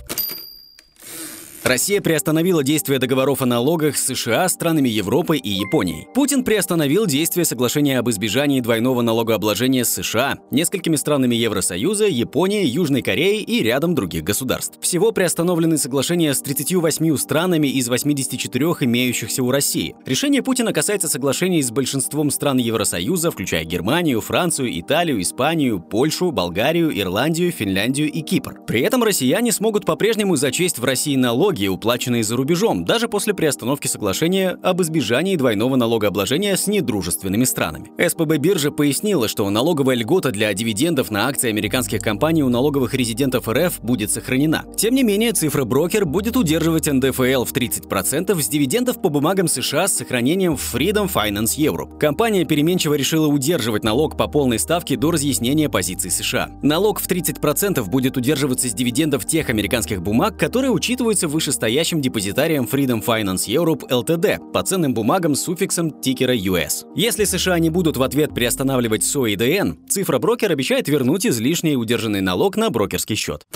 Россия 1.64 2.02
приостановила 2.02 2.64
действие 2.64 2.98
договоров 2.98 3.44
о 3.44 3.46
налогах 3.46 3.96
с 3.96 4.08
США, 4.08 4.50
странами 4.50 4.90
Европы 4.90 5.38
и 5.38 5.50
Японией. 5.50 6.08
Путин 6.16 6.44
приостановил 6.44 7.06
действие 7.06 7.46
соглашения 7.46 8.00
об 8.00 8.10
избежании 8.10 8.62
двойного 8.62 9.04
налогообложения 9.04 9.86
с 9.86 9.92
США, 9.92 10.40
несколькими 10.50 10.96
странами 10.96 11.36
Евросоюза, 11.36 12.08
Японией, 12.08 12.68
Южной 12.68 13.04
Кореей 13.04 13.44
и 13.44 13.62
рядом 13.62 13.94
других 13.94 14.24
государств. 14.24 14.80
Всего 14.82 15.12
приостановлены 15.12 15.78
соглашения 15.78 16.34
с 16.34 16.42
38 16.42 17.16
странами 17.18 17.68
из 17.68 17.88
84 17.90 18.66
имеющихся 18.82 19.44
у 19.44 19.52
России. 19.52 19.96
Решение 20.04 20.42
Путина 20.42 20.74
касается 20.74 21.08
соглашений 21.08 21.62
с 21.62 21.70
большинством 21.70 22.32
стран 22.32 22.58
Евросоюза, 22.58 23.30
включая 23.30 23.66
Германию, 23.66 24.20
Францию, 24.20 24.80
Италию, 24.80 25.22
Испанию, 25.22 25.80
Польшу, 25.80 26.32
Болгарию, 26.32 26.98
Ирландию, 27.00 27.52
Финляндию 27.52 28.12
и 28.12 28.22
Кипр. 28.22 28.62
При 28.66 28.82
этом 28.82 29.04
россияне 29.04 29.52
смогут 29.52 29.86
по-прежнему 29.86 30.36
зачесть 30.36 30.80
в 30.80 30.84
России 30.84 31.16
налоги 31.16 31.51
налоги, 31.52 31.68
уплаченные 31.68 32.24
за 32.24 32.38
рубежом, 32.38 32.86
даже 32.86 33.10
после 33.10 33.34
приостановки 33.34 33.88
соглашения 33.88 34.58
об 34.64 34.82
избежании 34.82 35.36
двойного 35.36 35.76
налогообложения 35.76 36.56
с 36.56 36.68
недружественными 36.68 37.44
странами. 37.44 37.92
СПБ 37.98 38.38
биржа 38.38 38.72
пояснила, 38.72 39.28
что 39.28 39.50
налоговая 39.50 39.98
льгота 39.98 40.32
для 40.32 40.54
дивидендов 40.54 41.12
на 41.12 41.28
акции 41.28 41.50
американских 41.50 42.02
компаний 42.02 42.42
у 42.44 42.50
налоговых 42.50 42.94
резидентов 42.94 43.50
РФ 43.50 43.82
будет 43.82 44.12
сохранена. 44.12 44.64
Тем 44.78 44.96
не 44.96 45.04
менее, 45.04 45.34
цифра 45.34 45.66
брокер 45.66 46.06
будет 46.06 46.38
удерживать 46.38 46.88
НДФЛ 46.88 47.44
в 47.44 47.52
30% 47.52 48.42
с 48.42 48.48
дивидендов 48.48 49.02
по 49.02 49.10
бумагам 49.10 49.50
США 49.50 49.90
с 49.90 49.98
сохранением 49.98 50.54
Freedom 50.54 51.12
Finance 51.14 51.58
Europe. 51.58 51.98
Компания 51.98 52.46
переменчиво 52.46 52.94
решила 52.94 53.28
удерживать 53.28 53.84
налог 53.84 54.16
по 54.16 54.28
полной 54.28 54.58
ставке 54.58 54.96
до 54.96 55.12
разъяснения 55.12 55.68
позиций 55.68 56.12
США. 56.12 56.50
Налог 56.62 57.02
в 57.02 57.08
30% 57.10 57.84
будет 57.90 58.16
удерживаться 58.16 58.70
с 58.70 58.74
дивидендов 58.74 59.26
тех 59.26 59.50
американских 59.50 60.02
бумаг, 60.02 60.38
которые 60.38 60.72
учитываются 60.72 61.28
в 61.28 61.41
вышестоящим 61.42 62.02
депозитарием 62.02 62.70
Freedom 62.72 63.04
Finance 63.04 63.48
Europe 63.48 63.90
Ltd 63.90 64.52
по 64.52 64.62
ценным 64.62 64.94
бумагам 64.94 65.34
с 65.34 65.42
суффиксом 65.42 65.90
тикера 65.90 66.36
US. 66.36 66.86
Если 66.96 67.24
США 67.24 67.58
не 67.58 67.72
будут 67.72 67.98
в 67.98 68.04
ответ 68.04 68.36
приостанавливать 68.36 69.04
СОИДН, 69.04 69.88
цифра 69.90 70.20
брокер 70.20 70.52
обещает 70.52 70.88
вернуть 70.88 71.26
излишний 71.26 71.76
удержанный 71.76 72.22
налог 72.22 72.58
на 72.58 72.70
брокерский 72.70 73.16
счет. 73.16 73.48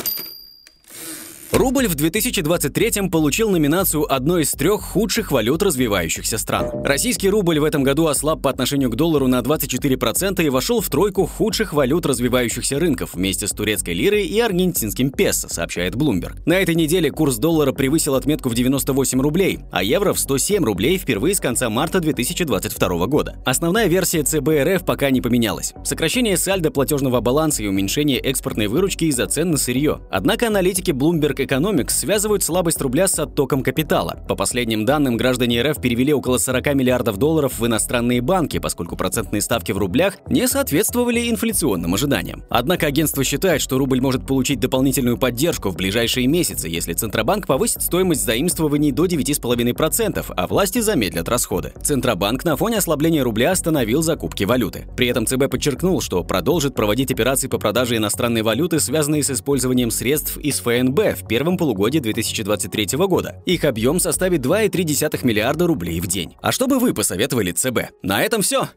Рубль 1.55 1.87
в 1.87 1.95
2023 1.95 3.07
получил 3.09 3.49
номинацию 3.49 4.13
одной 4.13 4.41
из 4.41 4.51
трех 4.51 4.81
худших 4.81 5.31
валют 5.31 5.63
развивающихся 5.63 6.37
стран. 6.37 6.69
Российский 6.83 7.29
рубль 7.29 7.59
в 7.59 7.63
этом 7.63 7.81
году 7.81 8.07
ослаб 8.07 8.41
по 8.41 8.49
отношению 8.49 8.89
к 8.89 8.97
доллару 8.97 9.27
на 9.27 9.39
24% 9.39 10.43
и 10.43 10.49
вошел 10.49 10.81
в 10.81 10.89
тройку 10.89 11.25
худших 11.25 11.71
валют 11.71 12.05
развивающихся 12.05 12.77
рынков 12.77 13.13
вместе 13.13 13.47
с 13.47 13.51
турецкой 13.51 13.93
лирой 13.93 14.25
и 14.25 14.37
аргентинским 14.37 15.11
песо, 15.11 15.47
сообщает 15.47 15.95
Bloomberg. 15.95 16.41
На 16.45 16.59
этой 16.59 16.75
неделе 16.75 17.09
курс 17.09 17.37
доллара 17.37 17.71
превысил 17.71 18.15
отметку 18.15 18.49
в 18.49 18.53
98 18.53 19.21
рублей, 19.21 19.59
а 19.71 19.81
евро 19.81 20.11
в 20.11 20.19
107 20.19 20.61
рублей 20.61 20.97
впервые 20.97 21.35
с 21.35 21.39
конца 21.39 21.69
марта 21.69 22.01
2022 22.01 23.07
года. 23.07 23.37
Основная 23.45 23.87
версия 23.87 24.23
ЦБ 24.23 24.49
РФ 24.61 24.83
пока 24.83 25.09
не 25.09 25.21
поменялась. 25.21 25.73
Сокращение 25.85 26.35
сальдо 26.35 26.69
платежного 26.69 27.21
баланса 27.21 27.63
и 27.63 27.67
уменьшение 27.67 28.19
экспортной 28.19 28.67
выручки 28.67 29.05
из-за 29.05 29.27
цен 29.27 29.51
на 29.51 29.57
сырье. 29.57 30.01
Однако 30.11 30.47
аналитики 30.47 30.91
Bloomberg 30.91 31.44
Economics 31.45 31.91
связывают 31.91 32.43
слабость 32.43 32.81
рубля 32.81 33.07
с 33.07 33.19
оттоком 33.19 33.61
капитала. 33.61 34.19
По 34.27 34.35
последним 34.35 34.85
данным, 34.85 35.15
граждане 35.15 35.61
РФ 35.61 35.79
перевели 35.79 36.13
около 36.13 36.37
40 36.37 36.73
миллиардов 36.73 37.17
долларов 37.17 37.59
в 37.59 37.65
иностранные 37.65 38.21
банки, 38.21 38.57
поскольку 38.57 38.95
процентные 38.95 39.41
ставки 39.41 39.71
в 39.71 39.77
рублях 39.77 40.17
не 40.27 40.47
соответствовали 40.47 41.29
инфляционным 41.29 41.93
ожиданиям. 41.93 42.43
Однако 42.49 42.87
агентство 42.87 43.23
считает, 43.23 43.61
что 43.61 43.77
рубль 43.77 44.01
может 44.01 44.25
получить 44.25 44.59
дополнительную 44.59 45.17
поддержку 45.17 45.69
в 45.69 45.75
ближайшие 45.75 46.27
месяцы, 46.27 46.67
если 46.67 46.93
Центробанк 46.93 47.45
повысит 47.45 47.83
стоимость 47.83 48.23
заимствований 48.23 48.91
до 48.91 49.05
9,5%, 49.05 50.25
а 50.35 50.47
власти 50.47 50.79
замедлят 50.79 51.29
расходы. 51.29 51.73
Центробанк 51.81 52.43
на 52.43 52.57
фоне 52.57 52.77
ослабления 52.77 53.23
рубля 53.23 53.51
остановил 53.51 54.01
закупки 54.01 54.43
валюты. 54.43 54.85
При 54.97 55.07
этом 55.07 55.27
ЦБ 55.27 55.49
подчеркнул, 55.49 56.01
что 56.01 56.23
продолжит 56.23 56.73
проводить 56.73 57.11
операции 57.11 57.47
по 57.47 57.59
продаже 57.59 57.97
иностранной 57.97 58.41
валюты, 58.41 58.79
связанные 58.79 59.23
с 59.23 59.29
использованием 59.29 59.91
средств 59.91 60.37
из 60.37 60.59
ФНБ 60.59 61.24
в 61.25 61.27
первом 61.27 61.57
полугодии 61.57 61.99
2023 61.99 62.97
года. 63.07 63.41
Их 63.45 63.63
объем 63.63 63.99
составит 63.99 64.45
2,3 64.45 65.25
миллиарда 65.25 65.65
рублей 65.65 65.99
в 65.99 66.07
день. 66.07 66.35
А 66.41 66.51
что 66.51 66.67
бы 66.67 66.77
вы 66.77 66.93
посоветовали 66.93 67.51
ЦБ? 67.51 67.91
На 68.03 68.21
этом 68.21 68.43
все. 68.43 68.69